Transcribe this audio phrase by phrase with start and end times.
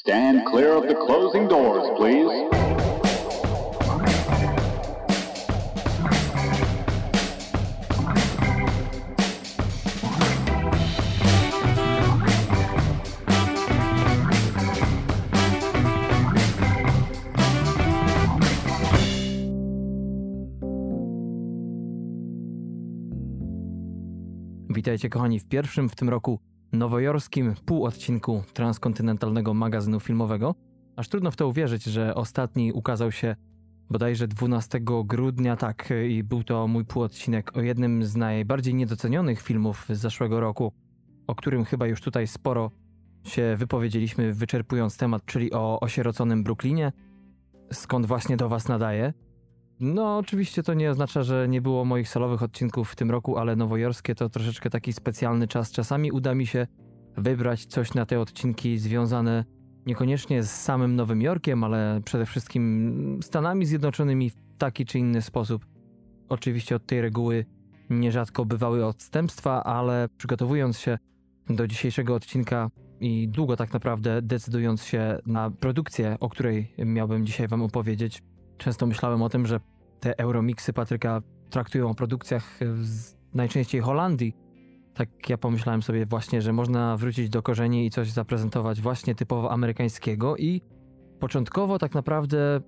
[0.00, 2.48] Stand clear of the closing doors, please.
[24.70, 26.38] Witajcie kochani w pierwszym w tym roku
[26.72, 30.54] nowojorskim półodcinku transkontynentalnego magazynu filmowego.
[30.96, 33.36] Aż trudno w to uwierzyć, że ostatni ukazał się
[33.90, 39.86] bodajże 12 grudnia, tak, i był to mój półodcinek o jednym z najbardziej niedocenionych filmów
[39.90, 40.72] z zeszłego roku,
[41.26, 42.70] o którym chyba już tutaj sporo
[43.24, 46.92] się wypowiedzieliśmy, wyczerpując temat, czyli o osieroconym Brooklynie,
[47.72, 49.12] skąd właśnie do Was nadaję.
[49.80, 53.56] No, oczywiście to nie oznacza, że nie było moich solowych odcinków w tym roku, ale
[53.56, 55.70] nowojorskie to troszeczkę taki specjalny czas.
[55.70, 56.66] Czasami uda mi się
[57.16, 59.44] wybrać coś na te odcinki związane
[59.86, 65.66] niekoniecznie z samym Nowym Jorkiem, ale przede wszystkim Stanami Zjednoczonymi w taki czy inny sposób.
[66.28, 67.44] Oczywiście od tej reguły
[67.90, 70.98] nierzadko bywały odstępstwa, ale przygotowując się
[71.50, 77.48] do dzisiejszego odcinka i długo tak naprawdę decydując się na produkcję, o której miałbym dzisiaj
[77.48, 78.22] Wam opowiedzieć,
[78.58, 79.60] często myślałem o tym, że
[80.00, 84.36] te Euromixy Patryka traktują o produkcjach z najczęściej Holandii.
[84.94, 89.50] Tak ja pomyślałem sobie właśnie, że można wrócić do korzeni i coś zaprezentować właśnie typowo
[89.50, 90.62] amerykańskiego i
[91.20, 92.60] początkowo tak naprawdę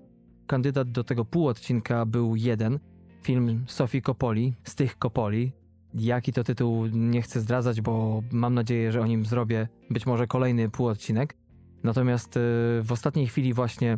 [0.47, 2.79] kandydat do tego półodcinka był jeden,
[3.23, 5.51] film Sofii Coppoli, z tych Coppoli.
[5.93, 10.27] Jaki to tytuł nie chcę zdradzać, bo mam nadzieję, że o nim zrobię być może
[10.27, 11.37] kolejny półodcinek.
[11.83, 12.39] Natomiast y,
[12.83, 13.97] w ostatniej chwili właśnie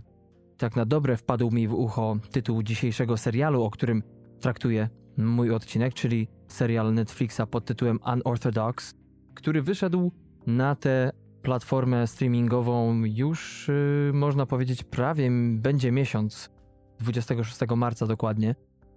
[0.57, 4.03] tak na dobre wpadł mi w ucho tytuł dzisiejszego serialu, o którym
[4.39, 8.93] traktuję mój odcinek, czyli serial Netflixa pod tytułem Unorthodox,
[9.35, 10.11] który wyszedł
[10.47, 13.67] na tę platformę streamingową już
[14.07, 16.49] yy, można powiedzieć prawie będzie miesiąc,
[16.99, 18.55] 26 marca dokładnie.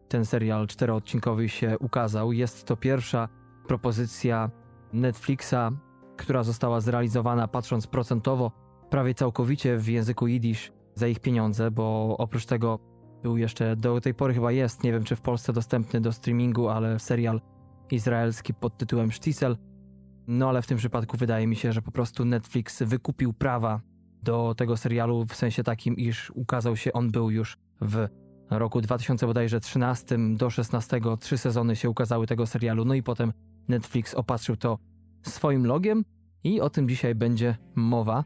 [0.08, 2.32] Ten serial czteroodcinkowy się ukazał.
[2.32, 3.28] Jest to pierwsza
[3.68, 4.50] propozycja
[4.92, 5.70] Netflixa,
[6.16, 8.52] która została zrealizowana patrząc procentowo
[8.90, 12.78] prawie całkowicie w języku jidysz za ich pieniądze, bo oprócz tego
[13.22, 16.68] był jeszcze, do tej pory chyba jest, nie wiem czy w Polsce dostępny do streamingu,
[16.68, 17.40] ale serial
[17.90, 19.56] izraelski pod tytułem Sztisel.
[20.26, 23.80] No ale w tym przypadku wydaje mi się, że po prostu Netflix wykupił prawa
[24.22, 28.08] do tego serialu w sensie takim, iż ukazał się on był już w
[28.50, 33.32] roku 2013 do 16, trzy sezony się ukazały tego serialu, no i potem
[33.68, 34.78] Netflix opatrzył to
[35.22, 36.04] swoim logiem
[36.44, 38.24] i o tym dzisiaj będzie mowa.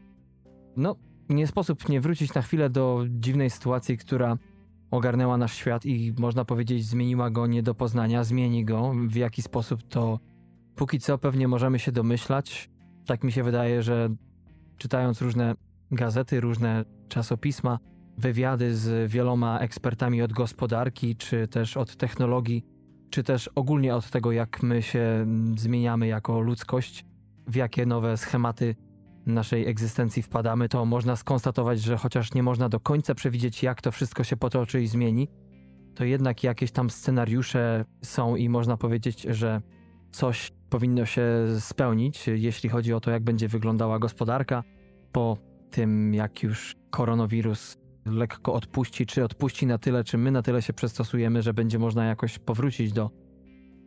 [0.77, 0.95] No,
[1.29, 4.37] nie sposób nie wrócić na chwilę do dziwnej sytuacji, która
[4.91, 8.93] ogarnęła nasz świat i można powiedzieć zmieniła go nie do poznania, zmieni go.
[9.07, 10.19] W jaki sposób to
[10.75, 12.69] póki co pewnie możemy się domyślać.
[13.05, 14.09] Tak mi się wydaje, że
[14.77, 15.55] czytając różne
[15.91, 17.79] gazety, różne czasopisma,
[18.17, 22.65] wywiady z wieloma ekspertami od gospodarki, czy też od technologii,
[23.09, 25.25] czy też ogólnie od tego, jak my się
[25.57, 27.05] zmieniamy jako ludzkość,
[27.47, 28.75] w jakie nowe schematy
[29.25, 33.91] naszej egzystencji wpadamy, to można skonstatować, że chociaż nie można do końca przewidzieć, jak to
[33.91, 35.27] wszystko się potoczy i zmieni,
[35.95, 39.61] to jednak jakieś tam scenariusze są i można powiedzieć, że
[40.11, 41.23] coś powinno się
[41.59, 44.63] spełnić, jeśli chodzi o to, jak będzie wyglądała gospodarka
[45.11, 45.37] po
[45.71, 50.73] tym, jak już koronawirus lekko odpuści, czy odpuści na tyle, czy my na tyle się
[50.73, 53.09] przystosujemy, że będzie można jakoś powrócić do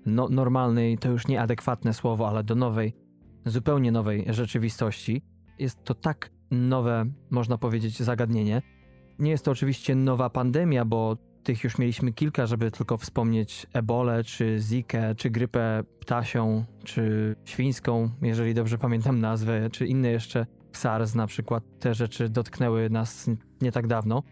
[0.07, 3.08] no, normalnej, to już nieadekwatne słowo, ale do nowej
[3.45, 5.23] zupełnie nowej rzeczywistości.
[5.59, 8.63] Jest to tak nowe, można powiedzieć, zagadnienie.
[9.19, 14.25] Nie jest to oczywiście nowa pandemia, bo tych już mieliśmy kilka, żeby tylko wspomnieć ebolę,
[14.25, 21.15] czy zikę, czy grypę ptasią, czy świńską, jeżeli dobrze pamiętam nazwę, czy inne jeszcze SARS
[21.15, 21.65] na przykład.
[21.81, 23.31] Te rzeczy dotknęły nas
[23.63, 24.23] nie tak dawno.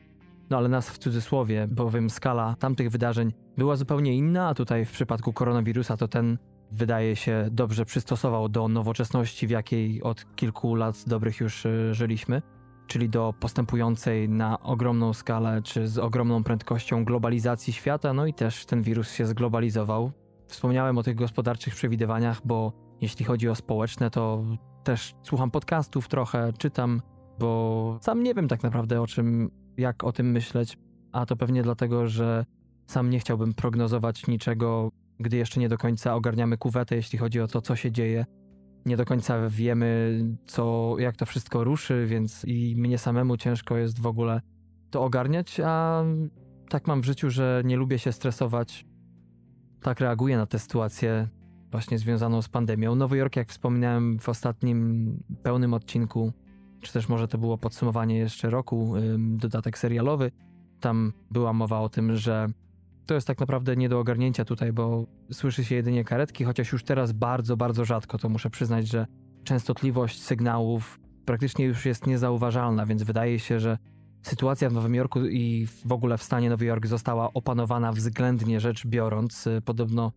[0.51, 4.93] No ale nas w cudzysłowie, bowiem skala tamtych wydarzeń była zupełnie inna, a tutaj w
[4.93, 6.39] przypadku koronawirusa to ten
[6.71, 12.43] wydaje się dobrze przystosował do nowoczesności, w jakiej od kilku lat dobrych już e, żyliśmy,
[12.87, 18.67] czyli do postępującej na ogromną skalę czy z ogromną prędkością globalizacji świata, no i też
[18.67, 20.13] ten wirus się zglobalizował.
[20.49, 24.45] Wspomniałem o tych gospodarczych przewidywaniach, bo jeśli chodzi o społeczne, to
[24.85, 27.03] też słucham podcastów trochę, czytam,
[27.39, 30.79] bo sam nie wiem tak naprawdę o czym, jak o tym myśleć,
[31.13, 32.45] a to pewnie dlatego, że
[32.87, 34.91] sam nie chciałbym prognozować niczego
[35.21, 38.27] gdy jeszcze nie do końca ogarniamy kuwetę, jeśli chodzi o to, co się dzieje.
[38.87, 44.01] Nie do końca wiemy, co, jak to wszystko ruszy, więc i mnie samemu ciężko jest
[44.01, 44.41] w ogóle
[44.91, 46.05] to ogarniać, a
[46.69, 48.87] tak mam w życiu, że nie lubię się stresować.
[49.83, 51.29] Tak reaguję na tę sytuację
[51.71, 52.95] właśnie związaną z pandemią.
[52.95, 55.11] Nowy Jork, jak wspominałem w ostatnim
[55.43, 56.33] pełnym odcinku,
[56.81, 60.31] czy też może to było podsumowanie jeszcze roku, dodatek serialowy.
[60.81, 62.47] Tam była mowa o tym, że
[63.07, 66.85] to jest tak naprawdę nie do ogarnięcia tutaj, bo słyszy się jedynie karetki, chociaż już
[66.85, 69.07] teraz bardzo, bardzo rzadko to muszę przyznać, że
[69.45, 73.79] częstotliwość sygnałów praktycznie już jest niezauważalna, więc wydaje się, że
[74.23, 78.87] sytuacja w Nowym Jorku i w ogóle w stanie Nowy Jork została opanowana względnie rzecz
[78.87, 79.49] biorąc.
[79.65, 80.13] Podobno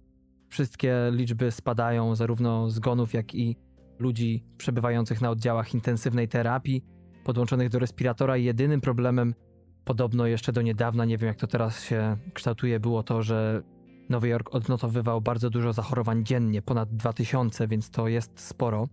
[0.50, 3.56] wszystkie liczby spadają, zarówno zgonów, jak i
[4.00, 6.84] ludzi przebywających na oddziałach intensywnej terapii,
[7.24, 8.38] podłączonych do respiratora.
[8.38, 9.34] Jedynym problemem,
[9.90, 13.62] podobno jeszcze do niedawna, nie wiem jak to teraz się kształtuje, było to, że
[14.10, 18.88] Nowy Jork odnotowywał bardzo dużo zachorowań dziennie, ponad 2000, więc to jest sporo.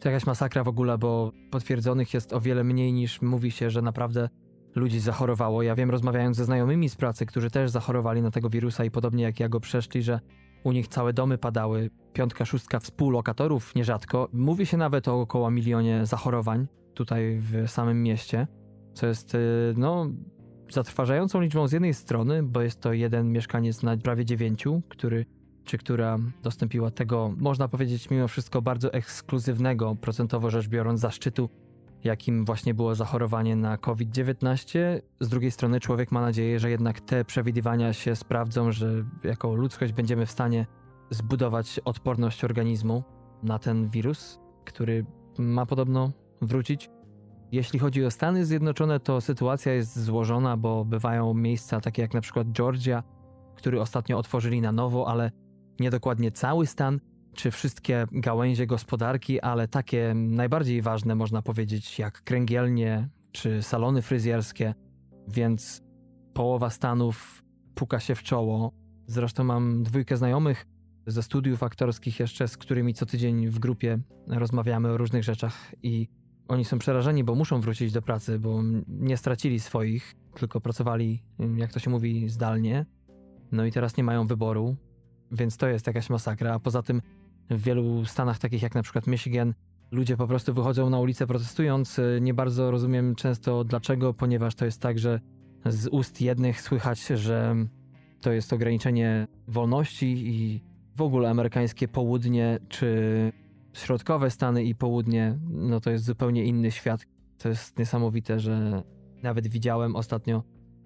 [0.00, 3.82] To jakaś masakra w ogóle, bo potwierdzonych jest o wiele mniej niż mówi się, że
[3.82, 4.28] naprawdę
[4.74, 5.62] ludzi zachorowało.
[5.62, 9.24] Ja wiem, rozmawiając ze znajomymi z pracy, którzy też zachorowali na tego wirusa i podobnie
[9.24, 10.20] jak ja go przeszli, że
[10.64, 14.28] u nich całe domy padały, piątka, szóstka współlokatorów nierzadko.
[14.32, 18.46] Mówi się nawet o około milionie zachorowań tutaj w samym mieście,
[18.94, 20.06] co jest, y, no,
[20.70, 25.26] zatrważającą liczbą z jednej strony, bo jest to jeden mieszkaniec na prawie dziewięciu, który
[25.64, 31.48] czy która dostąpiła tego, można powiedzieć, mimo wszystko bardzo ekskluzywnego, procentowo rzecz biorąc, zaszczytu,
[32.04, 34.78] jakim właśnie było zachorowanie na COVID-19.
[35.20, 39.92] Z drugiej strony, człowiek ma nadzieję, że jednak te przewidywania się sprawdzą, że jako ludzkość
[39.92, 40.66] będziemy w stanie
[41.10, 43.02] zbudować odporność organizmu
[43.42, 45.06] na ten wirus, który
[45.38, 46.12] ma podobno
[46.42, 46.90] wrócić.
[47.54, 52.20] Jeśli chodzi o Stany Zjednoczone, to sytuacja jest złożona, bo bywają miejsca takie jak na
[52.20, 53.02] przykład Georgia,
[53.56, 55.30] który ostatnio otworzyli na nowo, ale
[55.80, 57.00] niedokładnie cały stan,
[57.34, 64.74] czy wszystkie gałęzie gospodarki, ale takie najbardziej ważne, można powiedzieć, jak kręgielnie czy salony fryzjerskie,
[65.28, 65.82] więc
[66.32, 68.72] połowa stanów puka się w czoło.
[69.06, 70.66] Zresztą mam dwójkę znajomych
[71.06, 76.08] ze studiów aktorskich jeszcze, z którymi co tydzień w grupie rozmawiamy o różnych rzeczach i
[76.48, 81.22] oni są przerażeni, bo muszą wrócić do pracy, bo nie stracili swoich, tylko pracowali,
[81.56, 82.86] jak to się mówi, zdalnie.
[83.52, 84.76] No i teraz nie mają wyboru,
[85.32, 86.54] więc to jest jakaś masakra.
[86.54, 87.02] A poza tym
[87.50, 89.54] w wielu stanach, takich jak na przykład Michigan,
[89.90, 92.00] ludzie po prostu wychodzą na ulicę protestując.
[92.20, 95.20] Nie bardzo rozumiem często dlaczego, ponieważ to jest tak, że
[95.66, 97.56] z ust jednych słychać, że
[98.20, 100.60] to jest ograniczenie wolności i
[100.96, 103.32] w ogóle amerykańskie południe czy
[103.74, 107.06] środkowe Stany i południe, no to jest zupełnie inny świat.
[107.38, 108.82] To jest niesamowite, że
[109.22, 110.42] nawet widziałem ostatnio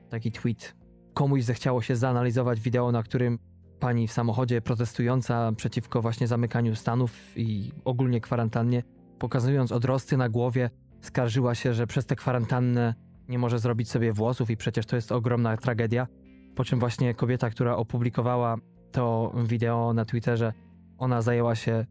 [0.09, 0.77] taki tweet.
[1.15, 3.39] Komuś zechciało się zanalizować wideo, na którym
[3.81, 8.83] pani w samochodzie protestująca przeciwko właśnie zamykaniu Stanów i ogólnie kwarantannie,
[9.19, 10.71] pokazując odrosty na głowie,
[11.01, 12.95] skarżyła się, że przez tę kwarantannę
[13.29, 16.07] nie może zrobić sobie włosów i przecież to jest ogromna tragedia.
[16.55, 18.57] Po czym właśnie kobieta, która opublikowała
[18.93, 20.53] to wideo na Twitterze,
[20.99, 21.87] ona zajęła się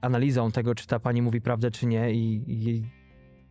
[0.00, 2.82] analizą tego, czy ta pani mówi prawdę, czy nie, i, i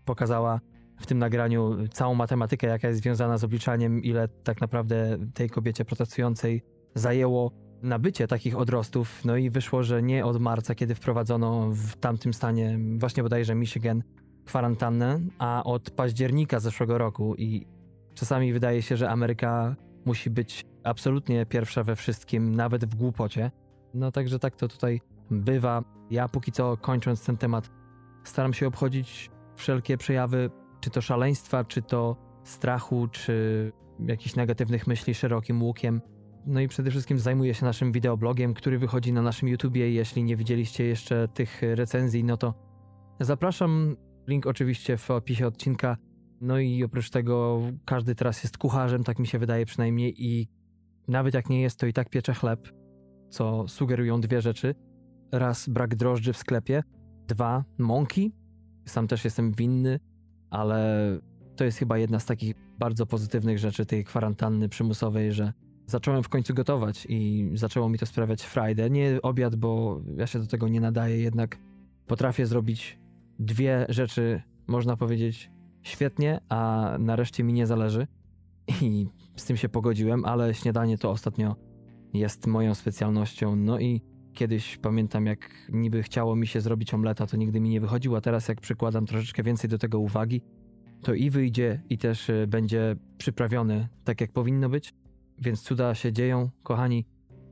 [0.06, 0.60] pokazała
[1.00, 5.86] w tym nagraniu całą matematykę, jaka jest związana z obliczaniem, ile tak naprawdę tej kobiecie
[5.86, 6.62] protestującej
[6.96, 7.52] zajęło
[7.82, 9.26] nabycie takich odrostów.
[9.26, 14.04] No i wyszło, że nie od marca, kiedy wprowadzono w tamtym stanie, właśnie bodajże Michigan,
[14.46, 17.36] kwarantannę, a od października zeszłego roku.
[17.36, 17.68] I
[18.14, 19.76] czasami wydaje się, że Ameryka
[20.06, 23.52] musi być absolutnie pierwsza we wszystkim, nawet w głupocie.
[23.94, 25.99] No także tak to tutaj bywa.
[26.10, 27.72] Ja póki co kończąc ten temat,
[28.24, 33.72] staram się obchodzić wszelkie przejawy, czy to szaleństwa, czy to strachu, czy
[34.08, 36.02] jakichś negatywnych myśli szerokim łukiem.
[36.46, 39.92] No i przede wszystkim zajmuję się naszym wideoblogiem, który wychodzi na naszym YouTubie.
[39.92, 42.54] Jeśli nie widzieliście jeszcze tych recenzji, no to
[43.20, 43.96] zapraszam.
[44.28, 45.98] Link oczywiście w opisie odcinka.
[46.42, 50.48] No i oprócz tego każdy teraz jest kucharzem, tak mi się wydaje przynajmniej i
[51.08, 52.70] nawet jak nie jest, to i tak piecze chleb,
[53.30, 54.76] co sugerują dwie rzety.
[55.32, 56.84] Raz, brak drożdży w sklepie.
[57.28, 58.32] Dwa, mąki.
[58.86, 60.00] Sam też jestem winny,
[60.50, 61.00] ale
[61.56, 65.54] to jest chyba jedna z takich bardzo pozytywnych rzeczy tej kwarantanny przymusowej, że
[65.86, 68.90] zacząłem w końcu gotować i zaczęło mi to sprawiać frajdę.
[68.90, 71.58] Nie obiad, bo ja się do tego nie nadaję, jednak
[72.08, 73.00] potrafię zrobić
[73.40, 78.08] dwie rzeczy, można powiedzieć, świetnie, a nareszcie mi nie zależy.
[78.82, 81.56] I z tym się pogodziłem, ale śniadanie to ostatnio
[82.14, 83.56] jest moją specjalnością.
[83.56, 84.02] No i
[84.40, 88.22] kiedyś pamiętam, jak niby chciało mi się zrobić omleta, to nigdy mi nie wychodziło, a
[88.22, 90.42] teraz jak przykładam troszeczkę więcej do tego uwagi,
[91.02, 94.94] to i wyjdzie, i też e, będzie przyprawiony tak, jak powinno być.
[95.38, 97.06] Więc cuda się dzieją, kochani.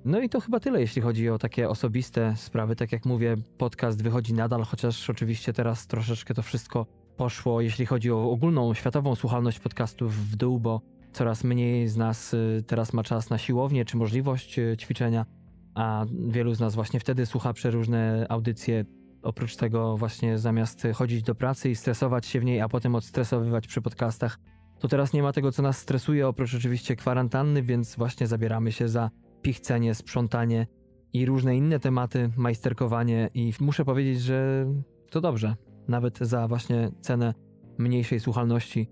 [0.06, 2.76] No i to chyba tyle, jeśli chodzi o takie osobiste sprawy.
[2.76, 6.86] Tak jak mówię, podcast wychodzi nadal, chociaż oczywiście teraz troszeczkę to wszystko
[7.18, 10.82] poszło, jeśli chodzi o ogólną światową słuchalność podcastów w dół, bo
[11.14, 15.26] coraz mniej z nas y, teraz ma czas na siłownię czy możliwość y, ćwiczenia,
[15.78, 18.86] a wielu z nas właśnie wtedy słucha przeróżne audycje
[19.22, 23.68] Oprócz tego właśnie zamiast chodzić do pracy i stresować się w niej, a potem odstresowywać
[23.68, 24.40] przy podcastach,
[24.80, 28.88] to teraz nie ma tego, co nas stresuje, oprócz oczywiście kwarantanny, więc właśnie zabieramy się
[28.88, 29.10] za
[29.42, 30.68] pichcenie, sprzątanie
[31.14, 34.66] i różne inne tematy, majsterkowanie i muszę powiedzieć, że
[35.10, 35.56] to dobrze.
[35.88, 37.34] Nawet za właśnie cenę
[37.78, 38.90] mniejszej słuchalności,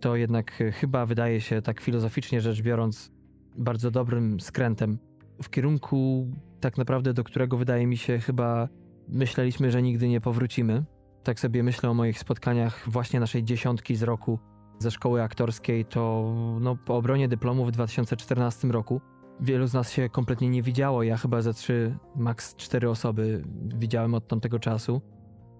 [0.00, 3.12] to jednak chyba wydaje się tak filozoficznie rzecz biorąc
[3.58, 4.98] bardzo dobrym skrętem
[5.42, 6.26] w kierunku
[6.60, 8.68] tak naprawdę, do którego wydaje mi się chyba
[9.08, 10.84] myśleliśmy, że nigdy nie powrócimy.
[11.22, 14.38] Tak sobie myślę o moich spotkaniach właśnie naszej dziesiątki z roku
[14.78, 19.00] ze szkoły aktorskiej, to no, po obronie dyplomu w 2014 roku
[19.40, 21.02] wielu z nas się kompletnie nie widziało.
[21.02, 23.44] Ja chyba ze trzy, maks cztery osoby
[23.76, 25.00] widziałem od tamtego czasu.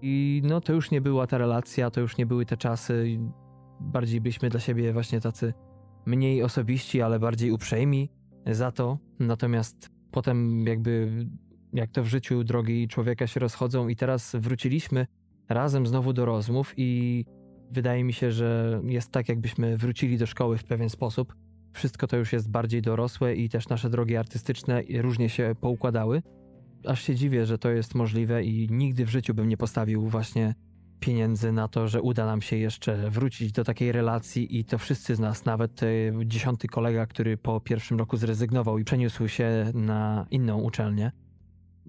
[0.01, 3.19] I no to już nie była ta relacja, to już nie były te czasy.
[3.79, 5.53] Bardziej byliśmy dla siebie właśnie tacy
[6.05, 8.09] mniej osobiści, ale bardziej uprzejmi
[8.45, 8.97] za to.
[9.19, 11.09] Natomiast potem jakby
[11.73, 15.07] jak to w życiu drogi człowieka się rozchodzą i teraz wróciliśmy
[15.49, 17.25] razem znowu do rozmów i
[17.71, 21.35] wydaje mi się, że jest tak jakbyśmy wrócili do szkoły w pewien sposób.
[21.73, 26.21] Wszystko to już jest bardziej dorosłe i też nasze drogi artystyczne różnie się poukładały.
[26.85, 30.55] Aż się dziwię, że to jest możliwe i nigdy w życiu bym nie postawił właśnie
[31.05, 35.15] pieniędzy na to, że uda nam się jeszcze wrócić do takiej relacji i to wszyscy
[35.15, 35.81] z nas, nawet
[36.25, 41.11] dziesiąty kolega, który po pierwszym roku zrezygnował i przeniósł się na inną uczelnię.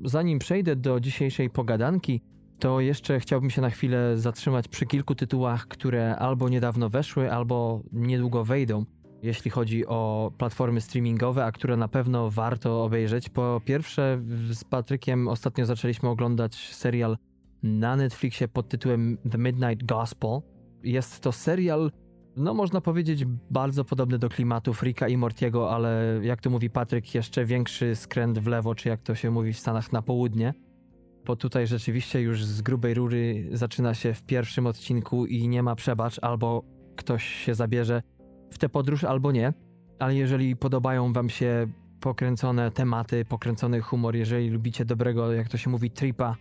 [0.04, 2.22] Zanim przejdę do dzisiejszej pogadanki,
[2.58, 7.82] to jeszcze chciałbym się na chwilę zatrzymać przy kilku tytułach, które albo niedawno weszły, albo
[7.92, 8.84] niedługo wejdą,
[9.22, 13.28] jeśli chodzi o platformy streamingowe, a które na pewno warto obejrzeć.
[13.28, 17.16] Po pierwsze, z Patrykiem ostatnio zaczęliśmy oglądać serial
[17.66, 20.40] na Netflixie pod tytułem The Midnight Gospel.
[20.82, 21.90] Jest to serial,
[22.36, 27.14] no można powiedzieć, bardzo podobny do klimatów Ricka i Mortiego, ale jak to mówi Patryk,
[27.14, 30.54] jeszcze większy skręt w lewo, czy jak to się mówi w Stanach na południe.
[31.24, 35.74] Bo tutaj rzeczywiście już z grubej rury zaczyna się w pierwszym odcinku i nie ma
[35.74, 36.64] przebacz, albo
[36.96, 38.02] ktoś się zabierze
[38.50, 39.52] w tę podróż, albo nie.
[39.98, 41.66] Ale jeżeli podobają Wam się
[42.00, 46.36] pokręcone tematy, pokręcony humor, jeżeli lubicie dobrego, jak to się mówi, tripa,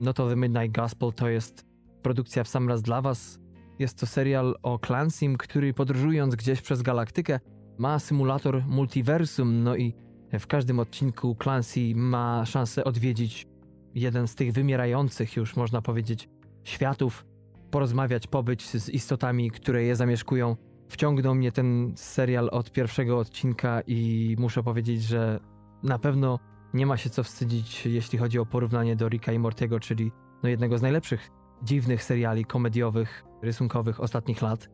[0.00, 1.66] no to The Midnight Gospel to jest
[2.02, 3.38] produkcja w sam raz dla Was.
[3.78, 7.40] Jest to serial o Clancym, który podróżując gdzieś przez galaktykę
[7.78, 9.94] ma symulator multiversum, no i
[10.38, 13.46] w każdym odcinku Clancy ma szansę odwiedzić
[13.94, 16.28] jeden z tych wymierających już, można powiedzieć,
[16.64, 17.26] światów,
[17.70, 20.56] porozmawiać, pobyć z istotami, które je zamieszkują.
[20.88, 25.40] Wciągnął mnie ten serial od pierwszego odcinka i muszę powiedzieć, że
[25.82, 26.38] na pewno
[26.76, 30.48] nie ma się co wstydzić, jeśli chodzi o porównanie do Ricka i Mortiego, czyli no
[30.48, 31.30] jednego z najlepszych
[31.62, 34.68] dziwnych seriali komediowych, rysunkowych ostatnich lat.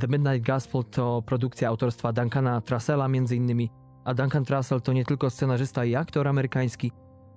[0.00, 3.70] The Midnight Gospel to produkcja autorstwa Duncana Trussella między innymi,
[4.04, 6.92] a Duncan Trussell to nie tylko scenarzysta i aktor amerykański,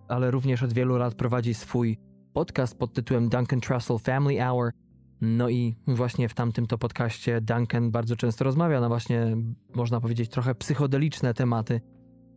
[0.08, 1.98] ale również od wielu lat prowadzi swój
[2.34, 4.72] podcast pod tytułem Duncan Trussell Family Hour.
[5.22, 9.38] No i właśnie w tamtym to podcaście Duncan bardzo często rozmawia na właśnie,
[9.76, 11.82] można powiedzieć, trochę psychodeliczne tematy,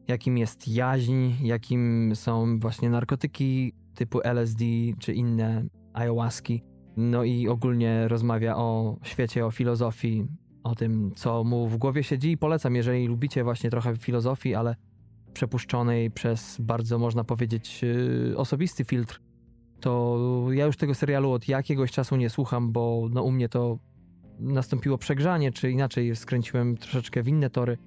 [0.09, 4.65] jakim jest jaźń, jakim są właśnie narkotyki typu LSD
[4.99, 6.63] czy inne ayahuaski.
[6.97, 10.27] No i ogólnie rozmawia o świecie, o filozofii,
[10.65, 14.77] o tym, co mu w głowie siedzi i polecam, jeżeli lubicie właśnie trochę filozofii, ale
[15.33, 19.21] przepuszczonej przez bardzo, można powiedzieć, yy, osobisty filtr,
[19.81, 20.19] to
[20.53, 23.79] ja już tego serialu od jakiegoś czasu nie słucham, bo no, u mnie to
[24.39, 27.79] nastąpiło przegrzanie, czy inaczej skręciłem troszeczkę w inne tory,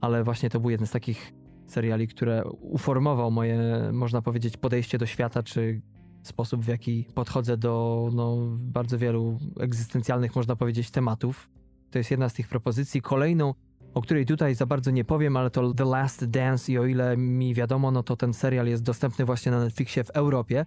[0.00, 1.32] ale właśnie to był jeden z takich
[1.66, 3.58] seriali, które uformował moje,
[3.92, 5.82] można powiedzieć, podejście do świata, czy
[6.22, 11.50] sposób, w jaki podchodzę do no, bardzo wielu egzystencjalnych, można powiedzieć, tematów.
[11.90, 13.02] To jest jedna z tych propozycji.
[13.02, 13.54] Kolejną,
[13.94, 17.16] o której tutaj za bardzo nie powiem, ale to The Last Dance i o ile
[17.16, 20.66] mi wiadomo, no to ten serial jest dostępny właśnie na Netflixie w Europie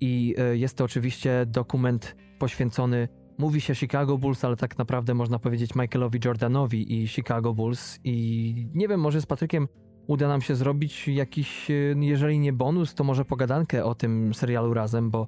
[0.00, 3.08] i e, jest to oczywiście dokument poświęcony
[3.40, 7.98] Mówi się Chicago Bulls, ale tak naprawdę można powiedzieć Michaelowi Jordanowi i Chicago Bulls.
[8.04, 9.68] I nie wiem, może z Patrykiem
[10.10, 14.74] uda nam się zrobić jakiś, e, jeżeli nie bonus, to może pogadankę o tym serialu
[14.74, 15.26] razem, bo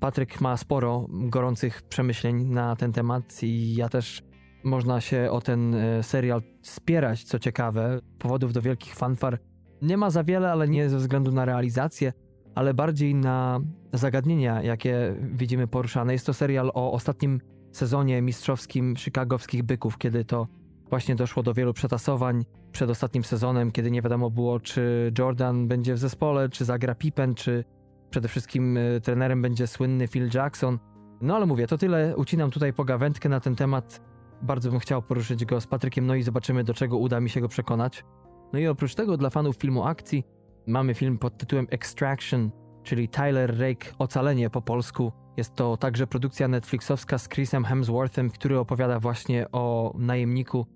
[0.00, 4.22] Patryk ma sporo gorących przemyśleń na ten temat i ja też
[4.64, 8.00] można się o ten e, serial spierać, co ciekawe.
[8.18, 9.38] Powodów do wielkich fanfar
[9.82, 12.12] nie ma za wiele, ale nie ze względu na realizację,
[12.54, 13.60] ale bardziej na
[13.92, 16.12] zagadnienia, jakie widzimy poruszane.
[16.12, 17.40] Jest to serial o ostatnim
[17.72, 20.46] sezonie mistrzowskim chicagowskich byków, kiedy to
[20.90, 25.94] właśnie doszło do wielu przetasowań przed ostatnim sezonem, kiedy nie wiadomo było, czy Jordan będzie
[25.94, 27.64] w zespole, czy zagra Pippen, czy
[28.10, 30.78] przede wszystkim e, trenerem będzie słynny Phil Jackson.
[31.20, 32.16] No ale mówię, to tyle.
[32.16, 34.00] Ucinam tutaj pogawędkę na ten temat.
[34.42, 37.40] Bardzo bym chciał poruszyć go z Patrykiem, no i zobaczymy, do czego uda mi się
[37.40, 38.04] go przekonać.
[38.52, 40.24] No i oprócz tego, dla fanów filmu akcji,
[40.66, 42.50] mamy film pod tytułem Extraction,
[42.82, 45.12] czyli Tyler Rake Ocalenie po polsku.
[45.36, 50.66] Jest to także produkcja Netflixowska z Chrisem Hemsworthem, który opowiada właśnie o najemniku,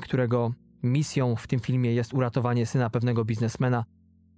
[0.00, 3.84] którego misją w tym filmie jest uratowanie syna pewnego biznesmena.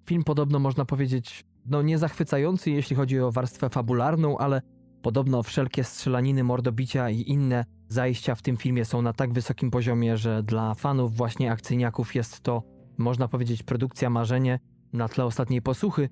[0.07, 4.63] Film podobno można powiedzieć, no nie zachwycający, jeśli chodzi o warstwę fabularną, ale
[5.03, 10.17] podobno wszelkie strzelaniny, mordobicia i inne zajścia w tym filmie są na tak wysokim poziomie,
[10.17, 12.63] że dla fanów właśnie akcyjniaków jest to,
[12.99, 14.59] można powiedzieć, produkcja marzenie
[14.93, 16.09] na tle ostatniej posłuchy.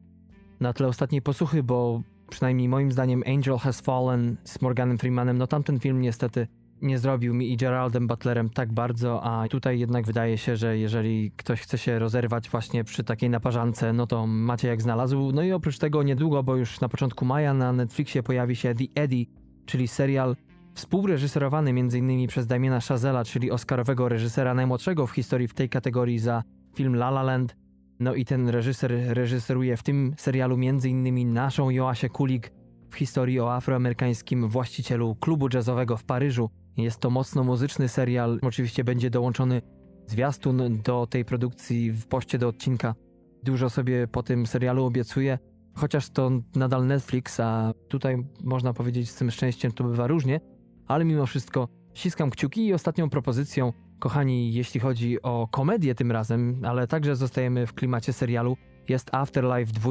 [0.60, 5.46] Na tle ostatniej posłuchy, bo przynajmniej moim zdaniem Angel Has Fallen z Morganem Freemanem, no
[5.46, 6.46] tamten film niestety
[6.82, 11.32] nie zrobił mi i Geraldem Butlerem tak bardzo, a tutaj jednak wydaje się, że jeżeli
[11.36, 15.32] ktoś chce się rozerwać właśnie przy takiej naparzance, no to macie jak znalazł.
[15.32, 18.84] No i oprócz tego niedługo, bo już na początku maja na Netflixie pojawi się The
[18.94, 19.26] Eddie,
[19.66, 20.36] czyli serial
[20.74, 22.28] współreżyserowany m.in.
[22.28, 26.42] przez Damiena Chazela, czyli oscarowego reżysera najmłodszego w historii w tej kategorii za
[26.74, 27.56] film La La Land.
[28.00, 31.32] No i ten reżyser reżyseruje w tym serialu m.in.
[31.32, 32.52] naszą Joasię Kulik
[32.90, 36.50] w historii o afroamerykańskim właścicielu klubu jazzowego w Paryżu.
[36.76, 38.38] Jest to mocno muzyczny serial.
[38.42, 39.62] Oczywiście będzie dołączony
[40.06, 42.94] zwiastun do tej produkcji w poście do odcinka.
[43.42, 45.38] Dużo sobie po tym serialu obiecuję,
[45.74, 50.40] chociaż to nadal Netflix, a tutaj można powiedzieć z tym szczęściem to bywa różnie,
[50.86, 56.60] ale mimo wszystko ściskam kciuki i ostatnią propozycją, kochani, jeśli chodzi o komedię tym razem,
[56.64, 58.56] ale także zostajemy w klimacie serialu,
[58.88, 59.90] jest Afterlife 2.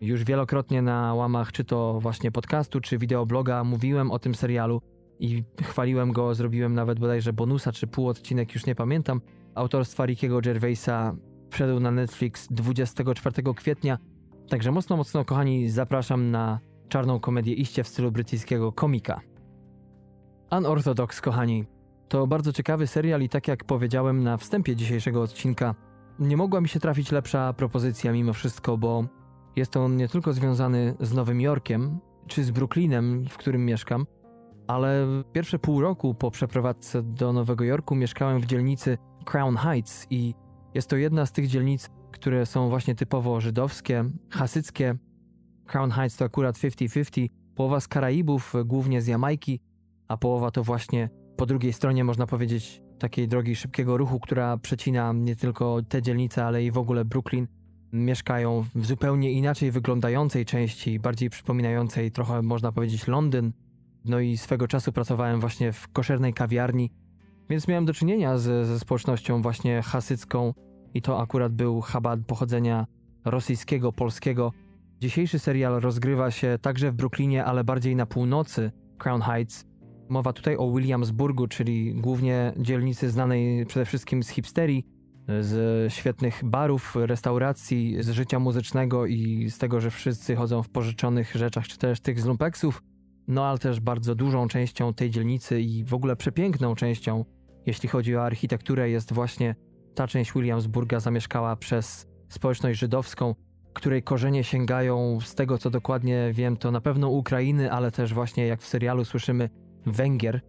[0.00, 4.82] Już wielokrotnie na łamach czy to właśnie podcastu, czy wideobloga mówiłem o tym serialu
[5.20, 9.20] i chwaliłem go, zrobiłem nawet bodajże bonusa czy pół odcinek, już nie pamiętam,
[9.54, 11.16] autorstwa Rickiego Gervaisa
[11.50, 13.98] wszedł na Netflix 24 kwietnia.
[14.48, 19.20] Także mocno, mocno, kochani, zapraszam na czarną komedię iście w stylu brytyjskiego komika.
[20.50, 21.64] Unorthodox, kochani.
[22.08, 25.74] To bardzo ciekawy serial i tak jak powiedziałem na wstępie dzisiejszego odcinka,
[26.18, 29.04] nie mogła mi się trafić lepsza propozycja mimo wszystko, bo
[29.56, 34.06] jest on nie tylko związany z Nowym Jorkiem, czy z Brooklynem, w którym mieszkam,
[34.66, 40.34] ale pierwsze pół roku po przeprowadzce do Nowego Jorku mieszkałem w dzielnicy Crown Heights i
[40.74, 44.94] jest to jedna z tych dzielnic, które są właśnie typowo żydowskie, hasyckie.
[45.66, 49.60] Crown Heights to akurat 50-50, połowa z Karaibów, głównie z Jamajki,
[50.08, 55.12] a połowa to właśnie po drugiej stronie, można powiedzieć, takiej drogi szybkiego ruchu, która przecina
[55.12, 57.46] nie tylko te dzielnice, ale i w ogóle Brooklyn.
[57.92, 63.52] Mieszkają w zupełnie inaczej wyglądającej części, bardziej przypominającej trochę, można powiedzieć, Londyn.
[64.06, 66.90] No i swego czasu pracowałem właśnie w koszernej kawiarni,
[67.50, 70.54] więc miałem do czynienia z, ze społecznością właśnie hasycką
[70.94, 72.86] i to akurat był Chabad pochodzenia
[73.24, 74.52] rosyjskiego, polskiego.
[75.00, 79.64] Dzisiejszy serial rozgrywa się także w Brooklynie, ale bardziej na północy Crown Heights.
[80.08, 84.86] Mowa tutaj o Williamsburgu, czyli głównie dzielnicy znanej przede wszystkim z hipsterii,
[85.40, 91.34] z świetnych barów, restauracji, z życia muzycznego i z tego, że wszyscy chodzą w pożyczonych
[91.34, 92.82] rzeczach, czy też tych z lumpeksów.
[93.28, 97.24] No ale też bardzo dużą częścią tej dzielnicy i w ogóle przepiękną częścią,
[97.66, 99.54] jeśli chodzi o architekturę, jest właśnie
[99.94, 103.34] ta część Williamsburga zamieszkała przez społeczność żydowską,
[103.72, 108.46] której korzenie sięgają z tego, co dokładnie wiem, to na pewno Ukrainy, ale też właśnie
[108.46, 109.50] jak w serialu słyszymy
[109.86, 110.40] Węgier.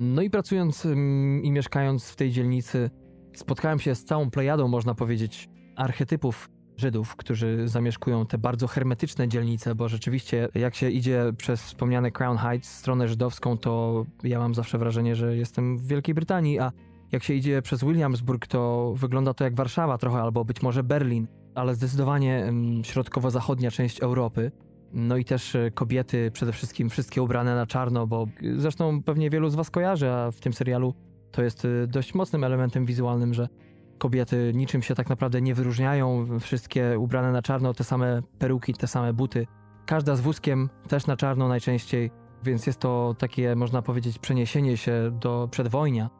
[0.00, 2.90] No i pracując mm, i mieszkając w tej dzielnicy,
[3.36, 9.74] spotkałem się z całą plejadą, można powiedzieć, archetypów Żydów, którzy zamieszkują te bardzo hermetyczne dzielnice,
[9.74, 14.78] bo rzeczywiście jak się idzie przez wspomniane Crown Heights, stronę żydowską, to ja mam zawsze
[14.78, 16.72] wrażenie, że jestem w Wielkiej Brytanii, a
[17.12, 21.26] jak się idzie przez Williamsburg, to wygląda to jak Warszawa trochę, albo być może Berlin,
[21.54, 24.52] ale zdecydowanie środkowo-zachodnia część Europy.
[24.92, 29.48] No i też e, kobiety, przede wszystkim wszystkie ubrane na czarno, bo zresztą pewnie wielu
[29.48, 30.94] z Was kojarzy, a w tym serialu
[31.32, 33.48] to jest e, dość mocnym elementem wizualnym, że
[33.98, 38.86] kobiety niczym się tak naprawdę nie wyróżniają, wszystkie ubrane na czarno, te same peruki, te
[38.86, 39.46] same buty.
[39.86, 42.10] Każda z wózkiem, też na czarno najczęściej,
[42.44, 46.10] więc jest to takie, można powiedzieć, przeniesienie się do przedwojnia.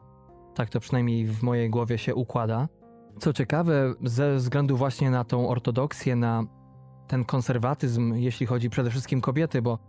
[0.55, 2.67] Tak to przynajmniej w mojej głowie się układa.
[3.19, 6.43] Co ciekawe, ze względu właśnie na tą ortodoksję, na
[7.07, 9.79] ten konserwatyzm, jeśli chodzi przede wszystkim kobiety, bo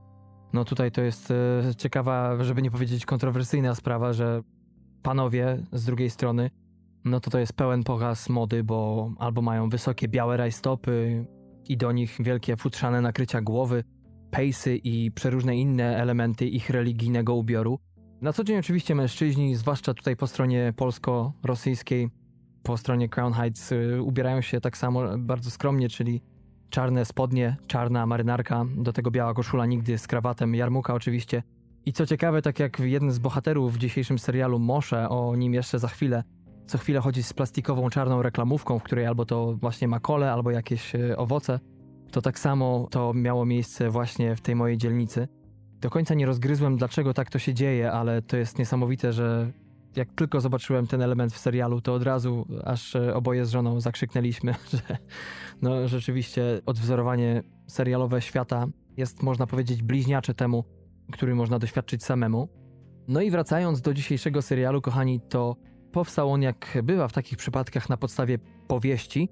[0.53, 4.43] no tutaj to jest e, ciekawa, żeby nie powiedzieć kontrowersyjna sprawa, że
[5.03, 6.51] panowie z drugiej strony,
[7.05, 11.27] no to to jest pełen pokaz mody, bo albo mają wysokie białe rajstopy
[11.69, 13.85] i do nich wielkie futrzane nakrycia głowy,
[14.31, 17.79] pejsy i przeróżne inne elementy ich religijnego ubioru.
[18.21, 22.09] Na co dzień oczywiście mężczyźni, zwłaszcza tutaj po stronie polsko-rosyjskiej,
[22.63, 26.23] po stronie Crown Heights, y, ubierają się tak samo bardzo skromnie, czyli
[26.71, 31.43] czarne spodnie, czarna marynarka, do tego biała koszula nigdy z krawatem, jarmuka oczywiście.
[31.87, 35.79] I co ciekawe, tak jak jeden z bohaterów w dzisiejszym serialu Mosze, o nim jeszcze
[35.79, 36.25] za chwilę,
[36.69, 40.51] co chwilę chodzi z plastikową czarną reklamówką, w której albo to właśnie ma kole, albo
[40.51, 41.61] jakieś y, owoce.
[42.11, 45.29] to tak samo to miało miejsce właśnie w tej mojej dzielnicy.
[45.81, 49.53] Do końca nie rozgryzłem, dlaczego tak to się dzieje, ale to jest niesamowite, że
[49.97, 53.81] jak tylko zobaczyłem ten element w serialu, to od razu aż e, oboje z żoną
[53.81, 54.99] zakrzyknęliśmy, że
[55.63, 60.65] no rzeczywiście odwzorowanie serialowe świata jest, można powiedzieć, bliźniacze temu,
[61.13, 62.49] który można doświadczyć samemu.
[63.09, 65.57] No i wracając do dzisiejszego serialu, kochani, to
[65.93, 69.29] powstał on, jak bywa w takich przypadkach, na podstawie powieści.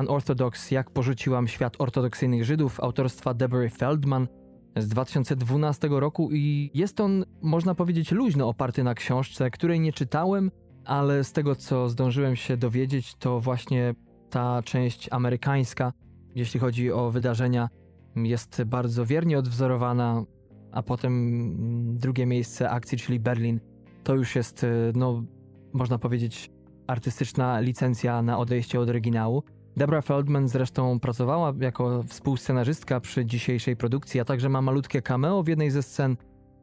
[0.00, 4.28] Unorthodox, jak porzuciłam świat ortodoksyjnych Żydów autorstwa Deborah Feldman
[4.76, 10.50] z 2012 roku i jest on, można powiedzieć, luźno oparty na książce, której nie czytałem,
[10.84, 13.94] ale z tego, co zdążyłem się dowiedzieć, to właśnie
[14.30, 15.92] ta część amerykańska,
[16.34, 17.68] jeśli chodzi o wydarzenia,
[18.16, 20.24] jest bardzo wiernie odwzorowana,
[20.72, 21.42] a potem
[21.98, 23.60] drugie miejsce akcji, czyli Berlin,
[24.04, 25.22] to już jest, no,
[25.72, 26.50] można powiedzieć,
[26.86, 29.42] artystyczna licencja na odejście od oryginału.
[29.76, 35.48] Debra Feldman zresztą pracowała jako współscenarzystka przy dzisiejszej produkcji, a także ma malutkie cameo w
[35.48, 36.16] jednej ze scen.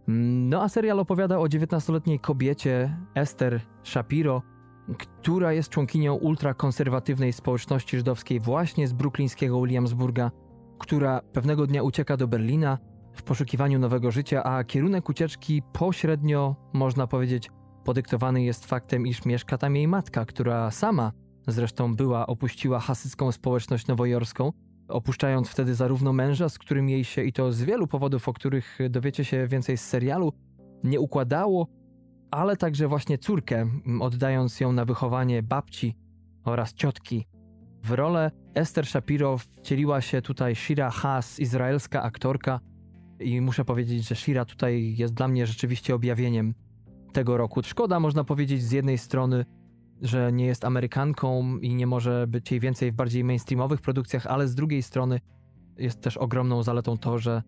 [0.07, 4.41] No a serial opowiada o 19-letniej kobiecie Esther Shapiro,
[4.97, 10.31] która jest członkinią ultrakonserwatywnej społeczności żydowskiej właśnie z bruklińskiego Williamsburga,
[10.79, 12.77] która pewnego dnia ucieka do Berlina
[13.13, 17.49] w poszukiwaniu nowego życia, a kierunek ucieczki pośrednio, można powiedzieć,
[17.85, 21.11] podyktowany jest faktem, iż mieszka tam jej matka, która sama
[21.47, 24.51] zresztą była, opuściła hasycką społeczność nowojorską,
[24.87, 28.79] opuszczając wtedy zarówno męża, z którym jej się, i to z wielu powodów, o których
[28.89, 30.33] dowiecie się więcej z serialu,
[30.83, 31.67] nie układało,
[32.31, 33.69] ale także właśnie córkę,
[34.01, 35.95] oddając ją na wychowanie babci
[36.43, 37.25] oraz ciotki.
[37.83, 42.59] W rolę Esther Shapiro wcieliła się tutaj Shira Haas, izraelska aktorka,
[43.19, 46.53] i muszę powiedzieć, że Shira tutaj jest dla mnie rzeczywiście objawieniem
[47.15, 47.61] tego roku.
[47.63, 49.45] Szkoda, można powiedzieć, z jednej strony,
[50.01, 54.47] że nie jest Amerykanką i nie może być jej więcej w bardziej mainstreamowych produkcjach, ale
[54.47, 55.19] z drugiej strony
[55.77, 57.43] jest też ogromną zaletą to, że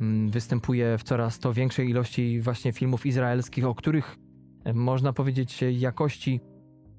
[0.00, 4.16] mm, występuje w coraz to większej ilości właśnie filmów izraelskich, o których
[4.64, 6.40] e, można powiedzieć jakości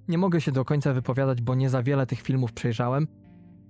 [0.07, 3.07] nie mogę się do końca wypowiadać, bo nie za wiele tych filmów przejrzałem,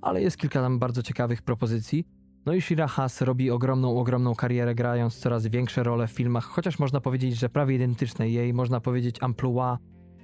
[0.02, 2.06] ale jest kilka tam bardzo ciekawych propozycji.
[2.46, 6.80] No i Shira Haas robi ogromną, ogromną karierę, grając coraz większe role w filmach, chociaż
[6.80, 9.78] można powiedzieć, że prawie identyczne jej, można powiedzieć, amplua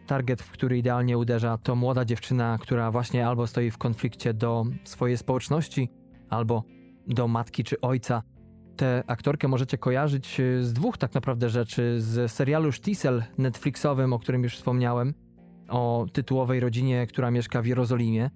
[0.08, 4.66] Target, w który idealnie uderza, to młoda dziewczyna, która właśnie albo stoi w konflikcie do
[4.84, 5.90] swojej społeczności,
[6.30, 6.64] albo
[7.08, 8.24] do matki czy ojca.
[8.78, 14.20] Tę aktorkę możecie kojarzyć y, z dwóch tak naprawdę rzeczy: z serialu Sztisel Netflixowym, o
[14.20, 15.14] którym już wspomniałem,
[15.70, 18.30] o tytułowej rodzinie, która mieszka w Jerozolimie.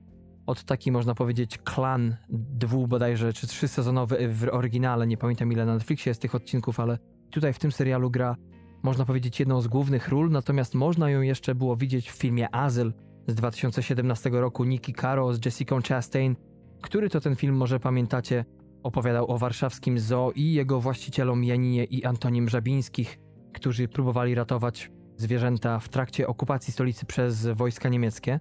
[0.45, 5.65] Od taki można powiedzieć klan dwu bodajże, czy trzy sezonowy w oryginale, nie pamiętam ile
[5.65, 6.97] na Netflixie jest tych odcinków, ale
[7.31, 8.35] tutaj w tym serialu gra
[8.83, 12.93] można powiedzieć, jedną z głównych ról, natomiast można ją jeszcze było widzieć w filmie Azyl
[13.27, 16.35] z 2017 roku Nikki Caro z Jessica Chastain,
[16.81, 18.45] który to ten film może pamiętacie,
[18.83, 23.19] opowiadał o warszawskim zoo i jego właścicielom Janinie i Antonim Żabińskich,
[23.53, 28.39] którzy próbowali ratować zwierzęta w trakcie okupacji stolicy przez wojska niemieckie.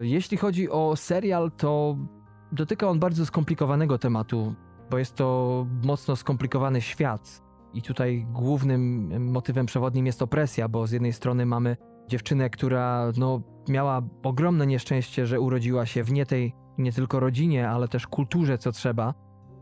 [0.00, 1.96] Jeśli chodzi o serial, to
[2.52, 4.54] dotyka on bardzo skomplikowanego tematu,
[4.90, 10.92] bo jest to mocno skomplikowany świat, i tutaj głównym motywem przewodnim jest opresja, bo z
[10.92, 11.76] jednej strony mamy
[12.08, 17.68] dziewczynę, która no, miała ogromne nieszczęście, że urodziła się w nie tej nie tylko rodzinie,
[17.68, 19.14] ale też kulturze, co trzeba,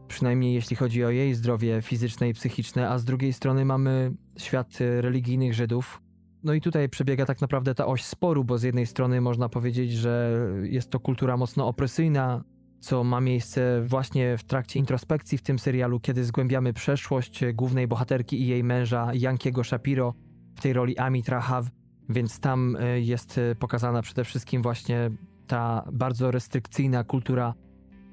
[0.09, 4.69] przynajmniej jeśli chodzi o jej zdrowie fizyczne i psychiczne, a z drugiej strony mamy świat
[5.01, 6.01] religijnych Żydów.
[6.45, 9.93] No i tutaj przebiega tak naprawdę ta oś sporu, bo z jednej strony można powiedzieć,
[9.93, 12.45] że jest to kultura mocno opresyjna,
[12.81, 18.43] co ma miejsce właśnie w trakcie introspekcji w tym serialu, kiedy zgłębiamy przeszłość głównej bohaterki
[18.43, 20.15] i jej męża Jankiego Shapiro
[20.57, 21.71] w tej roli Amit Rahav,
[22.09, 25.11] więc tam e, jest e, pokazana przede wszystkim właśnie
[25.47, 27.55] ta bardzo restrykcyjna kultura,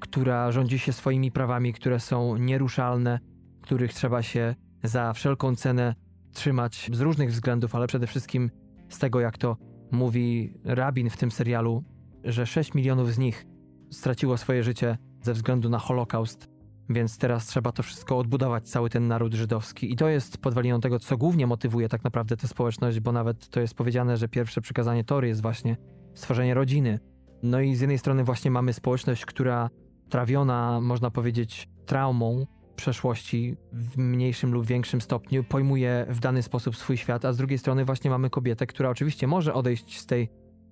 [0.00, 3.18] która rządzi się swoimi prawami, które są nieruszalne,
[3.62, 5.94] których trzeba się za wszelką cenę
[6.32, 8.50] trzymać z różnych względów, ale przede wszystkim
[8.88, 9.56] z tego, jak to
[9.90, 11.84] mówi rabin w tym serialu,
[12.24, 13.46] że 6 milionów z nich
[13.90, 16.48] straciło swoje życie ze względu na Holokaust,
[16.88, 19.92] więc teraz trzeba to wszystko odbudować, cały ten naród żydowski.
[19.92, 23.60] I to jest podwaliną tego, co głównie motywuje tak naprawdę tę społeczność, bo nawet to
[23.60, 25.76] jest powiedziane, że pierwsze przykazanie Tory jest właśnie
[26.14, 26.98] stworzenie rodziny.
[27.42, 29.70] No i z jednej strony właśnie mamy społeczność, która
[30.08, 36.96] trawiona, można powiedzieć, traumą przeszłości w mniejszym lub większym stopniu, pojmuje w dany sposób swój
[36.96, 40.28] świat, a z drugiej strony właśnie mamy kobietę, która oczywiście może odejść z tej,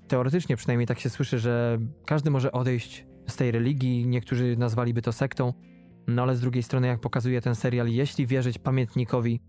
[0.08, 5.12] teoretycznie przynajmniej tak się słyszy, że każdy może odejść z tej religii, niektórzy nazwaliby to
[5.12, 5.52] sektą,
[6.06, 9.40] no ale z drugiej strony, jak pokazuje ten serial, jeśli wierzyć pamiętnikowi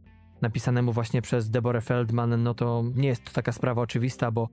[0.42, 4.50] napisanemu właśnie przez Deborah Feldman, no to nie jest to taka sprawa oczywista, bo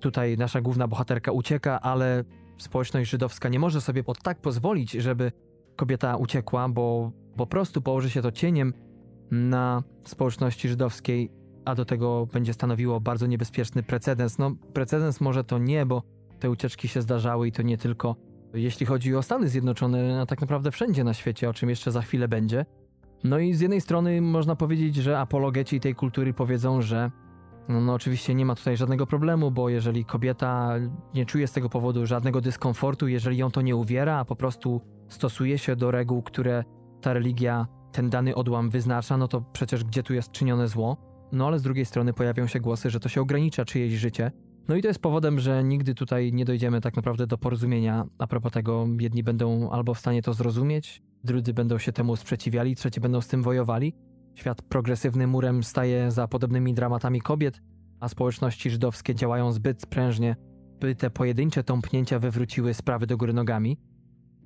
[0.00, 2.24] tutaj nasza główna bohaterka ucieka, ale
[2.58, 5.32] społeczność żydowska nie może sobie tak pozwolić, żeby
[5.76, 8.74] kobieta uciekła, bo po prostu położy się to cieniem
[9.30, 11.30] na społeczności żydowskiej,
[11.64, 14.38] a do tego będzie stanowiło bardzo niebezpieczny precedens.
[14.38, 16.02] No, precedens może to nie, bo
[16.38, 18.16] te ucieczki się zdarzały i to nie tylko
[18.54, 22.02] jeśli chodzi o Stany Zjednoczone, a tak naprawdę wszędzie na świecie, o czym jeszcze za
[22.02, 22.66] chwilę będzie.
[23.24, 27.10] No i z jednej strony można powiedzieć, że apologeci tej kultury powiedzą, że
[27.68, 30.74] no, no, oczywiście nie ma tutaj żadnego problemu, bo jeżeli kobieta
[31.14, 34.80] nie czuje z tego powodu żadnego dyskomfortu, jeżeli ją to nie uwiera, a po prostu
[35.08, 36.64] stosuje się do reguł, które
[37.00, 40.96] ta religia, ten dany odłam wyznacza, no to przecież gdzie tu jest czynione zło?
[41.32, 44.30] No ale z drugiej strony pojawią się głosy, że to się ogranicza czyjeś życie.
[44.68, 48.26] No i to jest powodem, że nigdy tutaj nie dojdziemy tak naprawdę do porozumienia a
[48.26, 48.86] propos tego.
[49.00, 53.28] Jedni będą albo w stanie to zrozumieć, drudzy będą się temu sprzeciwiali, trzeci będą z
[53.28, 53.94] tym wojowali.
[54.34, 57.60] Świat progresywny murem staje za podobnymi dramatami kobiet,
[58.00, 60.36] a społeczności żydowskie działają zbyt prężnie,
[60.80, 63.78] by te pojedyncze tąpnięcia wywróciły sprawy do góry nogami.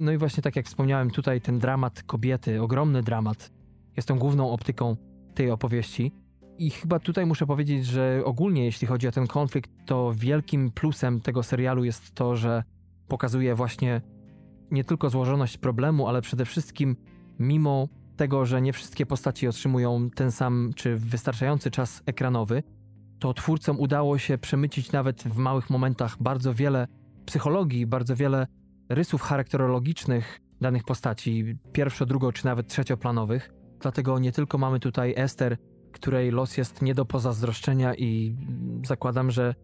[0.01, 3.51] No i właśnie tak jak wspomniałem, tutaj ten dramat kobiety, ogromny dramat,
[3.97, 4.97] jest tą główną optyką
[5.35, 6.13] tej opowieści.
[6.59, 11.21] I chyba tutaj muszę powiedzieć, że ogólnie jeśli chodzi o ten konflikt, to wielkim plusem
[11.21, 12.63] tego serialu jest to, że
[13.09, 14.01] pokazuje właśnie
[14.71, 16.97] nie tylko złożoność problemu, ale przede wszystkim
[17.39, 22.63] mimo tego, że nie wszystkie postaci otrzymują ten sam czy wystarczający czas ekranowy,
[23.19, 26.87] to twórcom udało się przemycić nawet w małych momentach bardzo wiele
[27.27, 28.47] psychologii, bardzo wiele
[28.91, 33.51] rysów charakterologicznych danych postaci, pierwszo, drugo czy nawet trzecioplanowych.
[33.81, 35.57] Dlatego nie tylko mamy tutaj Ester,
[35.93, 38.37] której los jest nie do pozazdroszczenia i
[38.87, 39.55] zakładam, że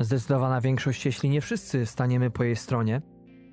[0.00, 3.02] zdecydowana większość, jeśli nie wszyscy, staniemy po jej stronie.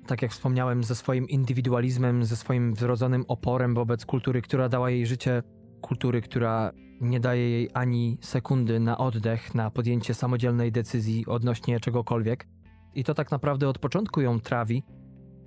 [0.06, 5.06] Tak jak wspomniałem, ze swoim indywidualizmem, ze swoim wrodzonym oporem wobec kultury, która dała jej
[5.06, 5.42] życie,
[5.80, 12.48] kultury, która nie daje jej ani sekundy na oddech, na podjęcie samodzielnej decyzji odnośnie czegokolwiek.
[12.94, 14.82] I to tak naprawdę od początku ją trawi.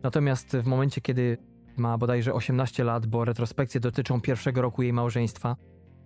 [0.06, 1.38] Natomiast w momencie, kiedy
[1.78, 5.56] ma bodajże 18 lat, bo retrospekcje dotyczą pierwszego roku jej małżeństwa,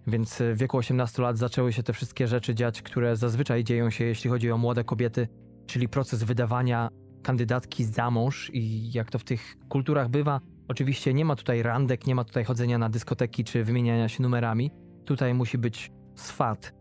[0.08, 4.06] więc w wieku 18 lat zaczęły się te wszystkie rzeczy dziać, które zazwyczaj dzieją się,
[4.06, 5.28] jeśli chodzi o młode kobiety,
[5.66, 6.90] czyli proces wydawania
[7.24, 12.08] kandydatki za mąż i jak to w tych kulturach bywa, oczywiście nie ma tutaj randek,
[12.08, 14.72] nie ma tutaj chodzenia na dyskoteki czy wymieniania się numerami.
[15.06, 16.74] Tutaj musi być swat,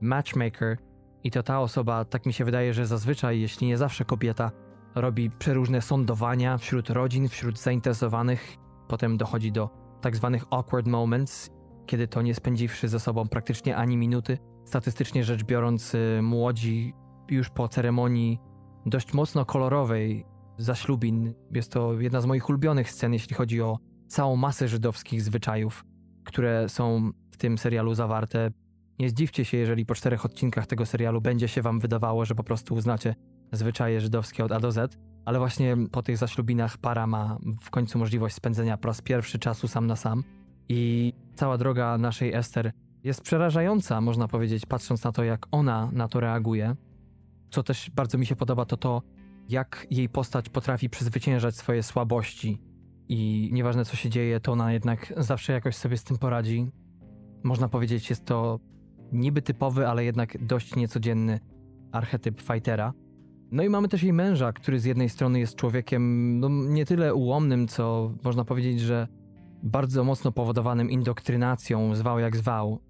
[0.00, 0.76] matchmaker
[1.24, 4.50] i to ta osoba, tak mi się wydaje, że zazwyczaj, jeśli nie zawsze kobieta,
[4.94, 8.56] robi przeróżne sądowania wśród rodzin, wśród zainteresowanych.
[8.88, 11.50] Potem dochodzi do tak zwanych awkward moments
[11.86, 14.38] kiedy to nie spędziwszy ze sobą praktycznie ani minuty.
[14.64, 16.94] Statystycznie rzecz biorąc, y, młodzi
[17.30, 18.38] już po ceremonii
[18.86, 20.26] dość mocno kolorowej
[20.58, 23.78] zaślubin, jest to jedna z moich ulubionych scen, jeśli chodzi o
[24.08, 25.84] całą masę żydowskich zwyczajów,
[26.24, 28.50] które są w tym serialu zawarte.
[28.98, 32.44] Nie zdziwcie się, jeżeli po czterech odcinkach tego serialu będzie się wam wydawało, że po
[32.44, 33.14] prostu uznacie
[33.52, 37.98] zwyczaje żydowskie od A do Z, ale właśnie po tych zaślubinach para ma w końcu
[37.98, 40.24] możliwość spędzenia po raz pierwszy czasu sam na sam.
[40.68, 42.72] I cała droga naszej Ester
[43.04, 46.76] jest przerażająca, można powiedzieć, patrząc na to, jak ona na to reaguje.
[47.50, 49.02] Co też bardzo mi się podoba, to to,
[49.48, 52.60] jak jej postać potrafi przezwyciężać swoje słabości.
[53.08, 56.70] I nieważne co się dzieje, to ona jednak zawsze jakoś sobie z tym poradzi.
[57.42, 58.60] Można powiedzieć, jest to
[59.12, 61.40] niby typowy, ale jednak dość niecodzienny
[61.92, 62.92] archetyp fightera.
[63.54, 67.14] No i mamy też jej męża, który z jednej strony jest człowiekiem no, nie tyle
[67.14, 69.08] ułomnym, co można powiedzieć, że
[69.62, 72.80] bardzo mocno powodowanym indoktrynacją, zwał jak zwał,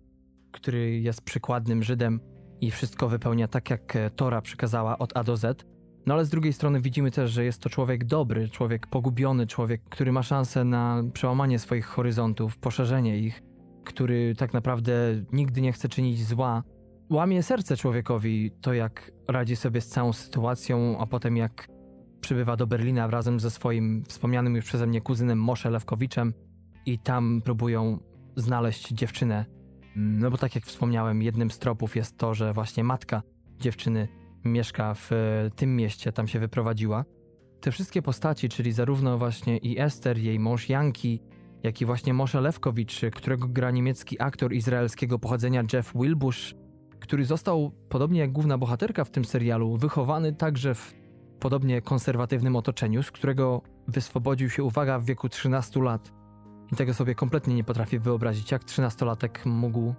[0.52, 2.20] który jest przykładnym Żydem
[2.60, 5.64] i wszystko wypełnia tak, jak Tora przykazała od A do Z.
[6.06, 9.82] No ale z drugiej strony widzimy też, że jest to człowiek dobry, człowiek pogubiony, człowiek,
[9.90, 13.42] który ma szansę na przełamanie swoich horyzontów, poszerzenie ich,
[13.84, 14.92] który tak naprawdę
[15.32, 16.62] nigdy nie chce czynić zła.
[17.14, 21.68] Łamie serce człowiekowi to, jak radzi sobie z całą sytuacją, a potem jak
[22.20, 26.34] przybywa do Berlina razem ze swoim wspomnianym już przeze mnie kuzynem Mosze Lewkowiczem
[26.86, 27.98] i tam próbują
[28.36, 29.44] znaleźć dziewczynę.
[29.96, 33.22] No bo tak jak wspomniałem, jednym z tropów jest to, że właśnie matka
[33.60, 34.08] dziewczyny
[34.44, 37.04] mieszka w e, tym mieście, tam się wyprowadziła.
[37.60, 41.20] Te wszystkie postaci, czyli zarówno właśnie i Ester, jej mąż Janki,
[41.62, 46.54] jak i właśnie Moshe Lewkowicz, którego gra niemiecki aktor izraelskiego pochodzenia Jeff Wilbush,
[47.04, 50.94] który został, podobnie jak główna bohaterka w tym serialu, wychowany także w
[51.40, 56.12] podobnie konserwatywnym otoczeniu, z którego wyswobodził się, uwaga, w wieku 13 lat.
[56.72, 59.94] I tego sobie kompletnie nie potrafię wyobrazić, jak trzynastolatek mógł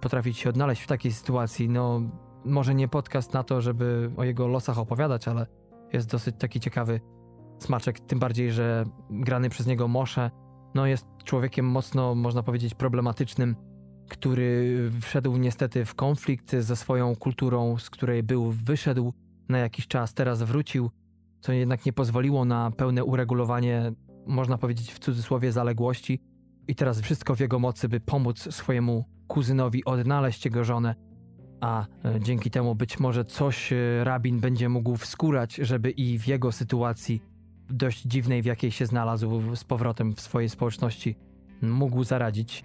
[0.00, 1.68] potrafić się odnaleźć w takiej sytuacji.
[1.68, 2.00] No,
[2.44, 5.46] może nie podcast na to, żeby o jego losach opowiadać, ale
[5.92, 7.00] jest dosyć taki ciekawy
[7.58, 10.30] smaczek, tym bardziej, że grany przez niego Mosze,
[10.74, 13.56] no jest człowiekiem mocno, można powiedzieć, problematycznym,
[14.08, 19.12] który wszedł niestety w konflikt ze swoją kulturą, z której był, wyszedł
[19.48, 20.90] na jakiś czas, teraz wrócił,
[21.40, 23.92] co jednak nie pozwoliło na pełne uregulowanie
[24.28, 26.20] można powiedzieć w cudzysłowie, zaległości
[26.68, 30.94] i teraz wszystko w jego mocy, by pomóc swojemu kuzynowi odnaleźć jego żonę,
[31.60, 36.26] a e, dzięki temu być może coś e, rabin będzie mógł wskórać, żeby i w
[36.26, 37.22] jego sytuacji
[37.70, 41.16] dość dziwnej, w jakiej się znalazł z powrotem w swojej społeczności,
[41.62, 42.64] mógł zaradzić.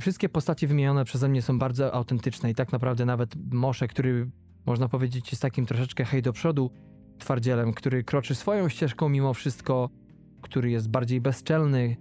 [0.00, 4.30] Wszystkie postacie wymienione przeze mnie są bardzo autentyczne i tak naprawdę nawet Mosze, który
[4.66, 6.70] można powiedzieć jest takim troszeczkę hej do przodu
[7.18, 9.90] twardzielem, który kroczy swoją ścieżką mimo wszystko,
[10.42, 11.96] który jest bardziej bezczelny,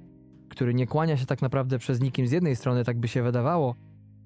[0.50, 3.76] który nie kłania się tak naprawdę przez nikim z jednej strony, tak by się wydawało,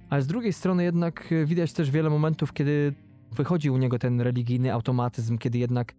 [0.10, 2.94] ale z drugiej strony jednak widać też wiele momentów, kiedy
[3.32, 5.96] wychodzi u niego ten religijny automatyzm, kiedy jednak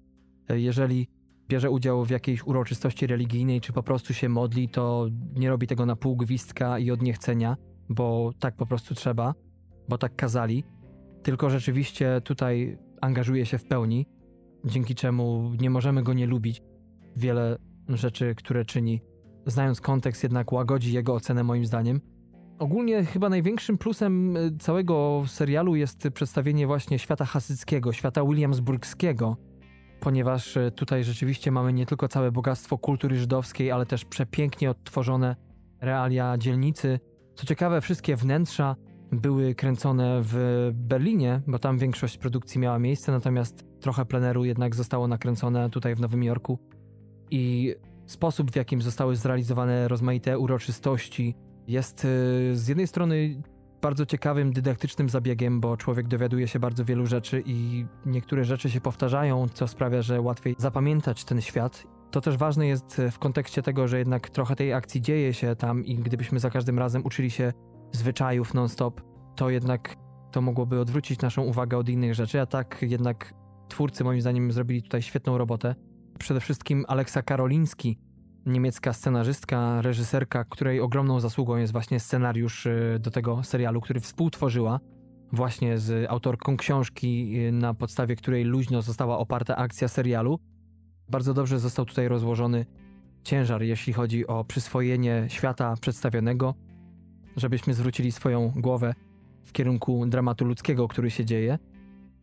[0.48, 1.08] e, jeżeli
[1.48, 5.86] bierze udział w jakiejś uroczystości religijnej, czy po prostu się modli, to nie robi tego
[5.86, 7.56] na pół gwizdka i od niechcenia,
[7.88, 9.34] bo tak po prostu trzeba,
[9.88, 10.64] bo tak kazali,
[11.22, 14.06] tylko rzeczywiście tutaj angażuje się w pełni,
[14.64, 16.62] dzięki czemu nie możemy go nie lubić.
[17.16, 19.02] Wiele rzeczy, które czyni,
[19.46, 22.00] znając kontekst, jednak łagodzi jego ocenę moim zdaniem.
[22.58, 29.36] Ogólnie chyba największym plusem y, całego serialu jest przedstawienie właśnie świata hasyckiego, świata williamsburgskiego,
[30.00, 35.36] ponieważ e, tutaj rzeczywiście mamy nie tylko całe bogactwo kultury żydowskiej, ale też przepięknie odtworzone
[35.80, 37.00] realia dzielnicy.
[37.34, 38.76] Co ciekawe, wszystkie wnętrza
[39.12, 45.08] były kręcone w Berlinie, bo tam większość produkcji miała miejsce, natomiast trochę pleneru jednak zostało
[45.08, 46.58] nakręcone tutaj w Nowym Jorku.
[47.30, 47.74] I
[48.06, 51.34] sposób, w jakim zostały zrealizowane rozmaite uroczystości,
[51.68, 52.08] jest e,
[52.56, 53.42] z jednej strony
[53.82, 58.80] bardzo ciekawym, dydaktycznym zabiegiem, bo człowiek dowiaduje się bardzo wielu rzeczy i niektóre rzeczy się
[58.80, 61.86] powtarzają, co sprawia, że łatwiej zapamiętać ten świat.
[62.10, 65.84] To też ważne jest w kontekście tego, że jednak trochę tej akcji dzieje się tam
[65.84, 67.52] i gdybyśmy za każdym razem uczyli się
[67.92, 69.00] zwyczajów non-stop,
[69.36, 69.96] to jednak
[70.32, 73.34] to mogłoby odwrócić naszą uwagę od innych rzeczy, a tak jednak
[73.68, 75.74] twórcy moim zdaniem zrobili tutaj świetną robotę.
[76.18, 77.98] Przede wszystkim Aleksa Karoliński,
[78.46, 84.80] niemiecka scenarzystka, reżyserka, której ogromną zasługą jest właśnie scenariusz y, do tego serialu, który współtworzyła
[85.32, 90.38] właśnie z autorką książki, y, na podstawie której luźno została oparta akcja serialu.
[91.08, 92.66] Bardzo dobrze został tutaj rozłożony
[93.24, 96.54] ciężar, jeśli chodzi o przyswojenie świata przedstawionego,
[97.36, 98.94] żebyśmy zwrócili swoją głowę
[99.44, 101.58] w kierunku dramatu ludzkiego, który się dzieje.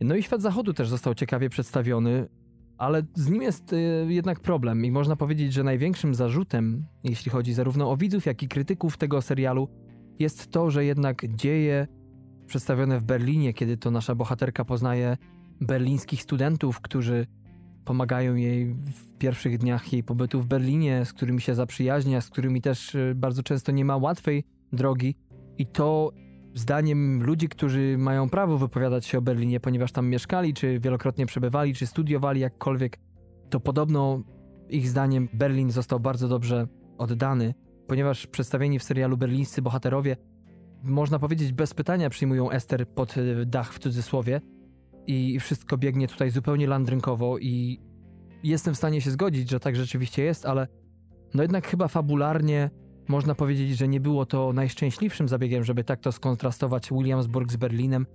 [0.00, 2.28] No i świat zachodu też został ciekawie przedstawiony.
[2.78, 7.52] Ale z nim jest y, jednak problem i można powiedzieć, że największym zarzutem, jeśli chodzi
[7.52, 9.68] zarówno o widzów, jak i krytyków tego serialu,
[10.18, 11.86] jest to, że jednak dzieje
[12.46, 15.16] przedstawione w Berlinie, kiedy to nasza bohaterka poznaje
[15.60, 17.26] berlińskich studentów, którzy
[17.84, 22.60] pomagają jej w pierwszych dniach jej pobytu w Berlinie, z którymi się zaprzyjaźnia, z którymi
[22.60, 25.16] też y, bardzo często nie ma łatwej drogi.
[25.58, 26.12] I to
[26.54, 31.74] zdaniem ludzi, którzy mają prawo wypowiadać się o Berlinie, ponieważ tam mieszkali, czy wielokrotnie przebywali,
[31.74, 32.98] czy studiowali jakkolwiek,
[33.50, 34.22] to podobno
[34.68, 37.54] ich zdaniem Berlin został bardzo dobrze oddany,
[37.86, 40.16] ponieważ przedstawieni w serialu berlińscy bohaterowie,
[40.82, 44.40] można powiedzieć bez pytania, przyjmują Ester pod e, dach w cudzysłowie
[45.06, 47.80] i wszystko biegnie tutaj zupełnie landrynkowo i
[48.42, 50.68] jestem w stanie się zgodzić, że tak rzeczywiście jest, ale
[51.34, 52.70] no jednak chyba fabularnie
[53.08, 58.06] można powiedzieć, że nie było to najszczęśliwszym zabiegiem, żeby tak to skontrastować Williamsburg z Berlinem,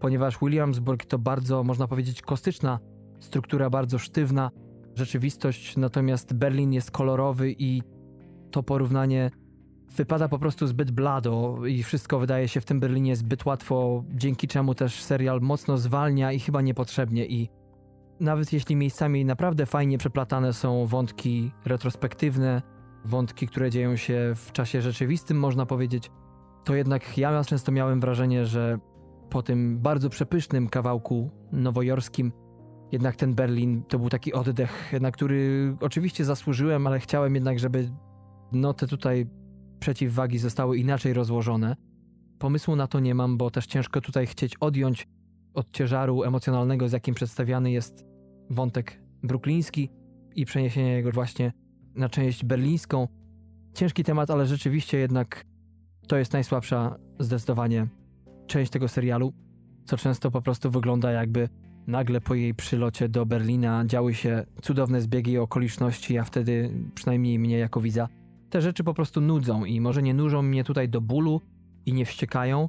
[0.00, 2.78] ponieważ Williamsburg to bardzo, można powiedzieć, kostyczna
[3.20, 4.50] struktura, bardzo sztywna
[4.94, 7.82] rzeczywistość, natomiast Berlin jest kolorowy i
[8.50, 9.30] to porównanie
[9.96, 14.48] wypada po prostu zbyt blado i wszystko wydaje się w tym Berlinie zbyt łatwo, dzięki
[14.48, 17.48] czemu też serial mocno zwalnia i chyba niepotrzebnie i
[18.20, 22.62] nawet jeśli miejscami naprawdę fajnie przeplatane są wątki retrospektywne,
[23.04, 26.10] wątki, które dzieją się w czasie rzeczywistym, można powiedzieć,
[26.64, 28.78] to jednak ja często miałem wrażenie, że
[29.30, 32.32] po tym bardzo przepysznym kawałku nowojorskim,
[32.92, 37.90] jednak ten Berlin to był taki oddech, na który oczywiście zasłużyłem, ale chciałem jednak, żeby
[38.52, 39.26] no te tutaj
[39.78, 41.76] przeciwwagi zostały inaczej rozłożone.
[42.38, 45.08] Pomysłu na to nie mam, bo też ciężko tutaj chcieć odjąć
[45.54, 48.04] od ciężaru emocjonalnego, z jakim przedstawiany jest
[48.50, 49.90] wątek brukliński
[50.34, 51.52] i przeniesienie jego właśnie
[51.94, 53.08] na część berlińską.
[53.74, 55.44] Ciężki temat, ale rzeczywiście jednak
[56.08, 57.86] to jest najsłabsza zdecydowanie
[58.46, 59.32] część tego serialu,
[59.84, 61.48] co często po prostu wygląda jakby
[61.86, 67.38] nagle po jej przylocie do Berlina działy się cudowne zbiegi i okoliczności, a wtedy przynajmniej
[67.38, 68.08] mnie jako widza
[68.50, 71.40] te rzeczy po prostu nudzą i może nie nużą mnie tutaj do bólu
[71.86, 72.68] i nie wściekają,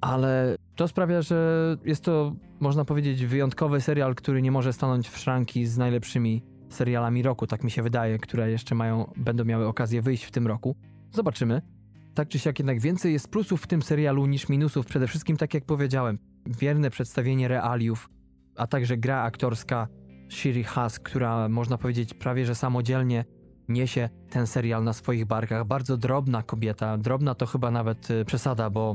[0.00, 5.18] ale to sprawia, że jest to, można powiedzieć, wyjątkowy serial, który nie może stanąć w
[5.18, 10.02] szranki z najlepszymi serialami roku, tak mi się wydaje, które jeszcze mają, będą miały okazję
[10.02, 10.76] wyjść w tym roku.
[11.12, 11.62] Zobaczymy.
[12.14, 14.86] Tak czy siak jednak więcej jest plusów w tym serialu niż minusów.
[14.86, 18.10] Przede wszystkim, tak jak powiedziałem, wierne przedstawienie realiów,
[18.56, 19.88] a także gra aktorska
[20.28, 23.24] Shiri Haas, która można powiedzieć prawie że samodzielnie
[23.68, 25.66] niesie ten serial na swoich barkach.
[25.66, 28.94] Bardzo drobna kobieta, drobna to chyba nawet y, przesada, bo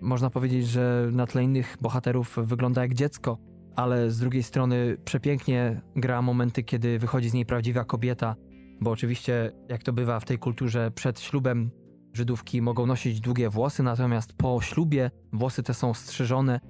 [0.00, 3.38] można powiedzieć, że na tle innych bohaterów wygląda jak dziecko,
[3.78, 8.36] ale z drugiej strony przepięknie gra momenty, kiedy wychodzi z niej prawdziwa kobieta,
[8.80, 11.70] bo oczywiście, jak to bywa w tej kulturze, przed ślubem
[12.12, 16.60] Żydówki mogą nosić długie włosy, natomiast po ślubie włosy te są strzyżone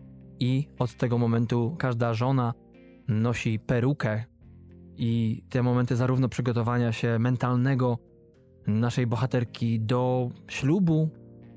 [0.40, 2.54] i od tego momentu każda żona
[3.08, 4.24] nosi perukę.
[4.96, 7.98] I te momenty zarówno przygotowania się mentalnego
[8.66, 11.10] naszej bohaterki do ślubu,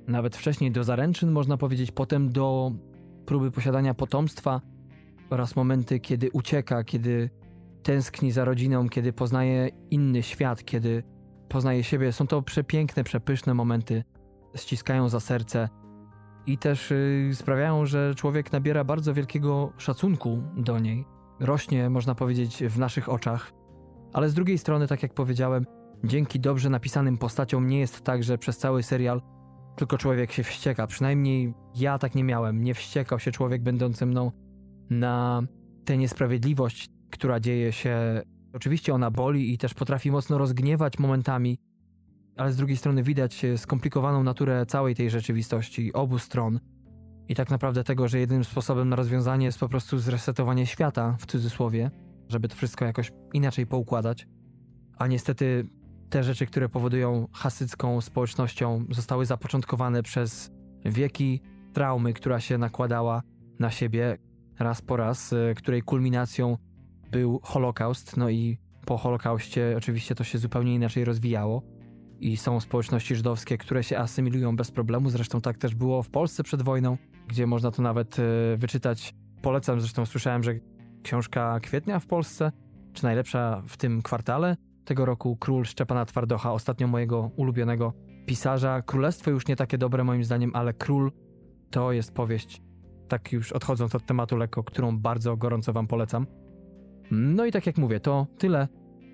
[0.08, 2.72] nawet wcześniej do zaręczyn, można powiedzieć, potem do
[3.26, 4.62] próby posiadania potomstwa
[5.32, 7.30] oraz momenty, kiedy ucieka, kiedy
[7.84, 11.04] tęskni za rodziną, kiedy poznaje inny świat, kiedy
[11.50, 12.12] poznaje siebie.
[12.14, 14.04] Są to przepiękne, przepyszne momenty,
[14.56, 15.70] ściskają za serce
[16.46, 21.06] i też yy, sprawiają, że człowiek nabiera bardzo wielkiego szacunku do niej.
[21.40, 23.52] Rośnie, można powiedzieć, w naszych oczach.
[24.14, 25.66] Ale z drugiej strony, tak jak powiedziałem,
[26.04, 29.22] dzięki dobrze napisanym postaciom nie jest tak, że przez cały serial
[29.76, 30.88] tylko człowiek się wścieka.
[30.88, 32.64] Przynajmniej ja tak nie miałem.
[32.64, 34.32] Nie wściekał się człowiek będący mną
[34.92, 35.42] na
[35.86, 38.22] tę niesprawiedliwość, która dzieje się.
[38.54, 41.58] Oczywiście ona boli i też potrafi mocno rozgniewać momentami,
[42.38, 46.60] ale z drugiej strony widać skomplikowaną naturę całej tej rzeczywistości, obu stron.
[47.28, 51.26] I tak naprawdę tego, że jedynym sposobem na rozwiązanie jest po prostu zresetowanie świata, w
[51.26, 51.92] cudzysłowie,
[52.30, 54.28] żeby to wszystko jakoś inaczej poukładać.
[54.98, 55.68] A niestety
[56.10, 60.52] te rzeczy, które powodują hasycką społecznością, zostały zapoczątkowane przez
[60.86, 61.42] wieki
[61.74, 63.22] traumy, która się nakładała
[63.60, 64.18] na siebie
[64.64, 66.58] raz po raz, e, której kulminacją
[67.12, 68.18] był Holokaust.
[68.18, 71.64] No i po Holokauście oczywiście to się zupełnie inaczej rozwijało.
[72.20, 75.10] I są społeczności żydowskie, które się asymilują bez problemu.
[75.10, 76.98] Zresztą tak też było w Polsce przed wojną,
[77.28, 78.24] gdzie można to nawet e,
[78.58, 79.14] wyczytać.
[79.42, 80.54] Polecam, zresztą słyszałem, że
[81.04, 82.52] książka Kwietnia w Polsce,
[82.94, 87.94] czy najlepsza w tym kwartale, tego roku Król Szczepana Twardocha, ostatnio mojego ulubionego
[88.26, 88.82] pisarza.
[88.82, 91.12] Królestwo już nie takie dobre moim zdaniem, ale Król
[91.70, 92.62] to jest powieść,
[93.12, 96.28] tak już odchodząc od tematu lekko, którą bardzo gorąco wam polecam.
[97.12, 98.68] No i tak jak mówię, to tyle,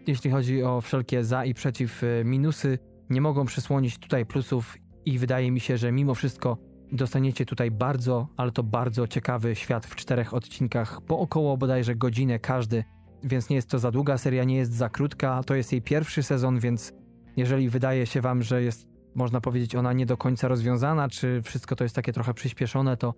[0.08, 2.80] jeśli chodzi o wszelkie za i przeciw y, minusy.
[3.10, 6.58] Nie mogą przysłonić tutaj plusów i wydaje mi się, że mimo wszystko
[6.92, 12.40] dostaniecie tutaj bardzo, ale to bardzo ciekawy świat w czterech odcinkach, po około bodajże godzinę
[12.40, 12.84] każdy
[13.24, 15.44] więc nie jest to za długa seria, nie jest za krótka.
[15.44, 16.94] To jest jej pierwszy sezon, więc
[17.38, 21.76] jeżeli wydaje się wam, że jest, można powiedzieć, ona nie do końca rozwiązana, czy wszystko
[21.76, 23.14] to jest takie trochę przyspieszone, to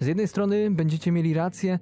[0.00, 1.78] z jednej strony będziecie mieli rację,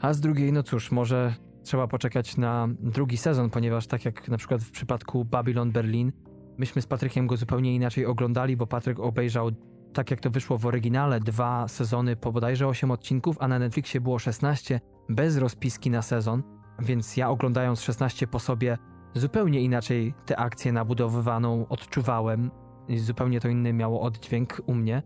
[0.00, 4.36] a z drugiej, no cóż, może trzeba poczekać na drugi sezon, ponieważ tak jak na
[4.36, 6.12] przykład w przypadku Babylon Berlin,
[6.58, 9.50] myśmy z Patrykiem go zupełnie inaczej oglądali, bo Patryk obejrzał
[9.92, 14.00] tak jak to wyszło w oryginale, dwa sezony po bodajże 8 odcinków, a na Netflixie
[14.00, 16.42] było 16 bez rozpiski na sezon.
[16.78, 18.78] Więc ja oglądając 16 po sobie
[19.14, 22.50] zupełnie inaczej tę akcję nabudowywaną odczuwałem
[22.96, 25.02] zupełnie to inny miało oddźwięk u mnie.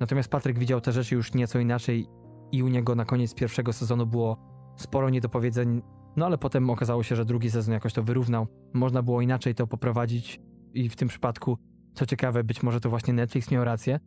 [0.00, 2.06] Natomiast Patryk widział te rzeczy już nieco inaczej
[2.52, 4.36] i u niego na koniec pierwszego sezonu było
[4.76, 5.82] sporo niedopowiedzeń,
[6.16, 8.46] no ale potem okazało się, że drugi sezon jakoś to wyrównał.
[8.72, 10.40] Można było inaczej to poprowadzić
[10.74, 11.58] i w tym przypadku,
[11.94, 14.00] co ciekawe, być może to właśnie Netflix miał rację.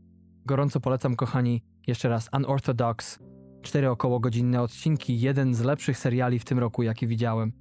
[0.46, 3.20] Gorąco polecam, kochani, jeszcze raz Unorthodox
[3.62, 7.52] Cztery około godzinne odcinki, jeden z lepszych seriali w tym roku, jaki widziałem.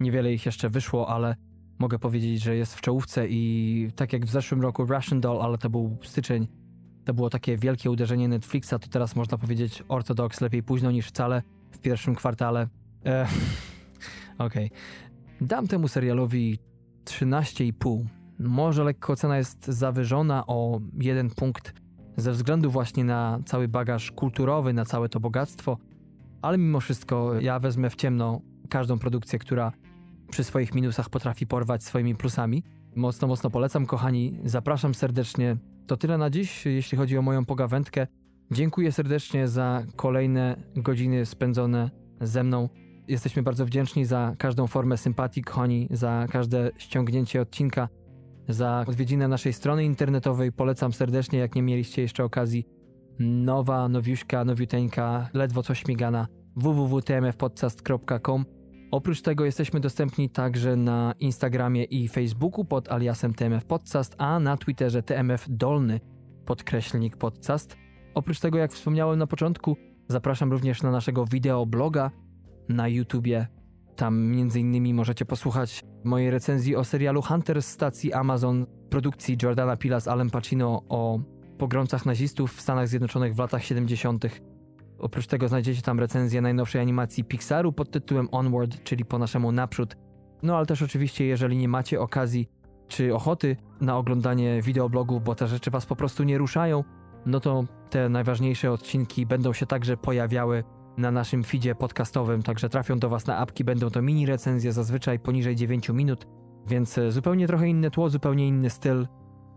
[0.00, 1.36] Niewiele ich jeszcze wyszło, ale
[1.78, 5.58] mogę powiedzieć, że jest w czołówce i tak jak w zeszłym roku Russian Doll, ale
[5.58, 6.48] to był styczeń,
[7.04, 11.42] to było takie wielkie uderzenie Netflixa, to teraz można powiedzieć Orthodox lepiej późno niż wcale
[11.70, 12.68] w pierwszym kwartale.
[13.06, 13.26] E,
[14.38, 14.66] Okej.
[14.66, 14.78] Okay.
[15.40, 16.58] Dam temu serialowi
[17.04, 18.04] 13,5.
[18.38, 21.74] Może lekko cena jest zawyżona o jeden punkt,
[22.16, 25.78] ze względu właśnie na cały bagaż kulturowy, na całe to bogactwo,
[26.42, 29.72] ale mimo wszystko ja wezmę w ciemno każdą produkcję, która
[30.30, 32.62] przy swoich minusach potrafi porwać swoimi plusami.
[32.96, 34.38] Mocno, mocno polecam, kochani.
[34.44, 35.56] Zapraszam serdecznie.
[35.86, 38.06] To tyle na dziś, jeśli chodzi o moją pogawędkę.
[38.50, 42.68] Dziękuję serdecznie za kolejne godziny spędzone ze mną.
[43.08, 47.88] Jesteśmy bardzo wdzięczni za każdą formę sympatii, kochani, za każde ściągnięcie odcinka
[48.48, 50.52] za odwiedzinę naszej strony internetowej.
[50.52, 52.66] Polecam serdecznie, jak nie mieliście jeszcze okazji.
[53.18, 56.26] Nowa, nowiuszka, nowiuteńka, ledwo co śmigana
[56.56, 58.44] www.tmfpodcast.com
[58.94, 64.56] Oprócz tego jesteśmy dostępni także na Instagramie i Facebooku pod aliasem TMF Podcast, a na
[64.56, 66.00] Twitterze TMF Dolny
[66.46, 67.76] podkreślnik podcast.
[68.14, 69.76] Oprócz tego, jak wspomniałem na początku,
[70.08, 72.10] zapraszam również na naszego wideobloga
[72.68, 73.46] na YouTubie.
[73.96, 80.00] Tam innymi możecie posłuchać mojej recenzji o serialu Hunter z stacji Amazon produkcji Jordana Pila
[80.00, 81.20] z Alem Pacino o
[81.58, 84.24] pogromcach nazistów w Stanach Zjednoczonych w latach 70.
[84.98, 89.96] Oprócz tego znajdziecie tam recenzję najnowszej animacji Pixaru pod tytułem Onward, czyli po naszemu naprzód.
[90.42, 92.48] No ale też oczywiście, jeżeli nie macie okazji
[92.88, 96.84] czy ochoty na oglądanie wideoblogów, bo te rzeczy Was po prostu nie ruszają,
[97.26, 100.64] no to te najważniejsze odcinki będą się także pojawiały
[100.96, 105.18] na naszym feedzie podcastowym, także trafią do Was na apki, będą to mini recenzje, zazwyczaj
[105.18, 106.26] poniżej 9 minut,
[106.66, 109.06] więc e, zupełnie trochę inne tło, zupełnie inny styl,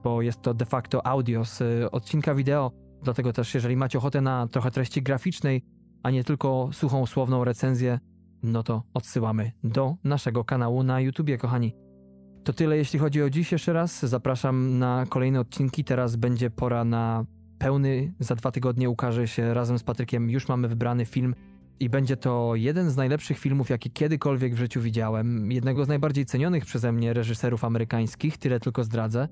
[0.03, 2.71] bo jest to de facto audio z e, odcinka wideo,
[3.07, 5.63] dlatego też jeżeli macie ochotę na trochę treści graficznej,
[6.03, 7.99] a nie tylko suchą, słowną recenzję,
[8.43, 11.73] no to odsyłamy do naszego kanału na YouTubie, kochani.
[12.43, 13.51] To tyle, jeśli chodzi o dziś.
[13.51, 15.83] Jeszcze raz zapraszam na kolejne odcinki.
[15.83, 17.25] Teraz będzie pora na
[17.57, 18.13] pełny.
[18.19, 20.29] Za dwa tygodnie ukaże się razem z Patrykiem.
[20.29, 21.35] Już mamy wybrany film
[21.79, 25.51] i będzie to jeden z najlepszych filmów, jaki kiedykolwiek w życiu widziałem.
[25.51, 29.27] Jednego z najbardziej cenionych przeze mnie reżyserów amerykańskich, tyle tylko zdradzę.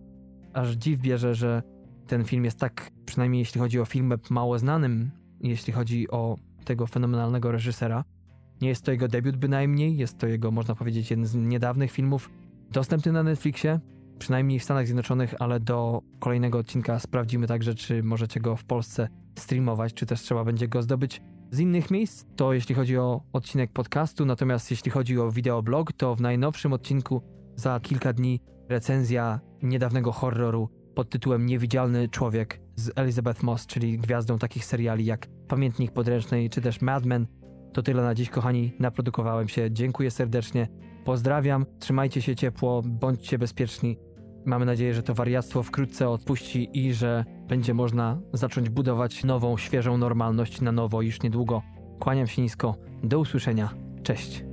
[0.53, 1.63] Aż dziw bierze, że
[2.07, 6.87] ten film jest tak, przynajmniej jeśli chodzi o film mało znanym, jeśli chodzi o tego
[6.87, 8.03] fenomenalnego reżysera.
[8.61, 12.29] Nie jest to jego debiut bynajmniej, jest to jego, można powiedzieć, jeden z niedawnych filmów
[12.71, 13.79] dostępny na Netflixie,
[14.19, 19.07] przynajmniej w Stanach Zjednoczonych, ale do kolejnego odcinka sprawdzimy także, czy możecie go w Polsce
[19.39, 22.25] streamować, czy też trzeba będzie go zdobyć z innych miejsc.
[22.35, 27.21] To jeśli chodzi o odcinek podcastu, natomiast jeśli chodzi o wideoblog, to w najnowszym odcinku
[27.55, 34.37] za kilka dni recenzja niedawnego horroru pod tytułem Niewidzialny Człowiek z Elizabeth Moss, czyli gwiazdą
[34.37, 37.27] takich seriali jak Pamiętnik Podręcznej czy też Mad Men.
[37.73, 38.71] To tyle na dziś, kochani.
[38.79, 39.71] Naprodukowałem się.
[39.71, 40.67] Dziękuję serdecznie.
[41.05, 41.65] Pozdrawiam.
[41.79, 43.97] Trzymajcie się ciepło, bądźcie bezpieczni.
[44.45, 49.97] Mamy nadzieję, że to wariactwo wkrótce odpuści i że będzie można zacząć budować nową, świeżą
[49.97, 51.61] normalność na nowo już niedługo.
[51.99, 52.75] Kłaniam się nisko.
[53.03, 53.69] Do usłyszenia.
[54.03, 54.43] Cześć.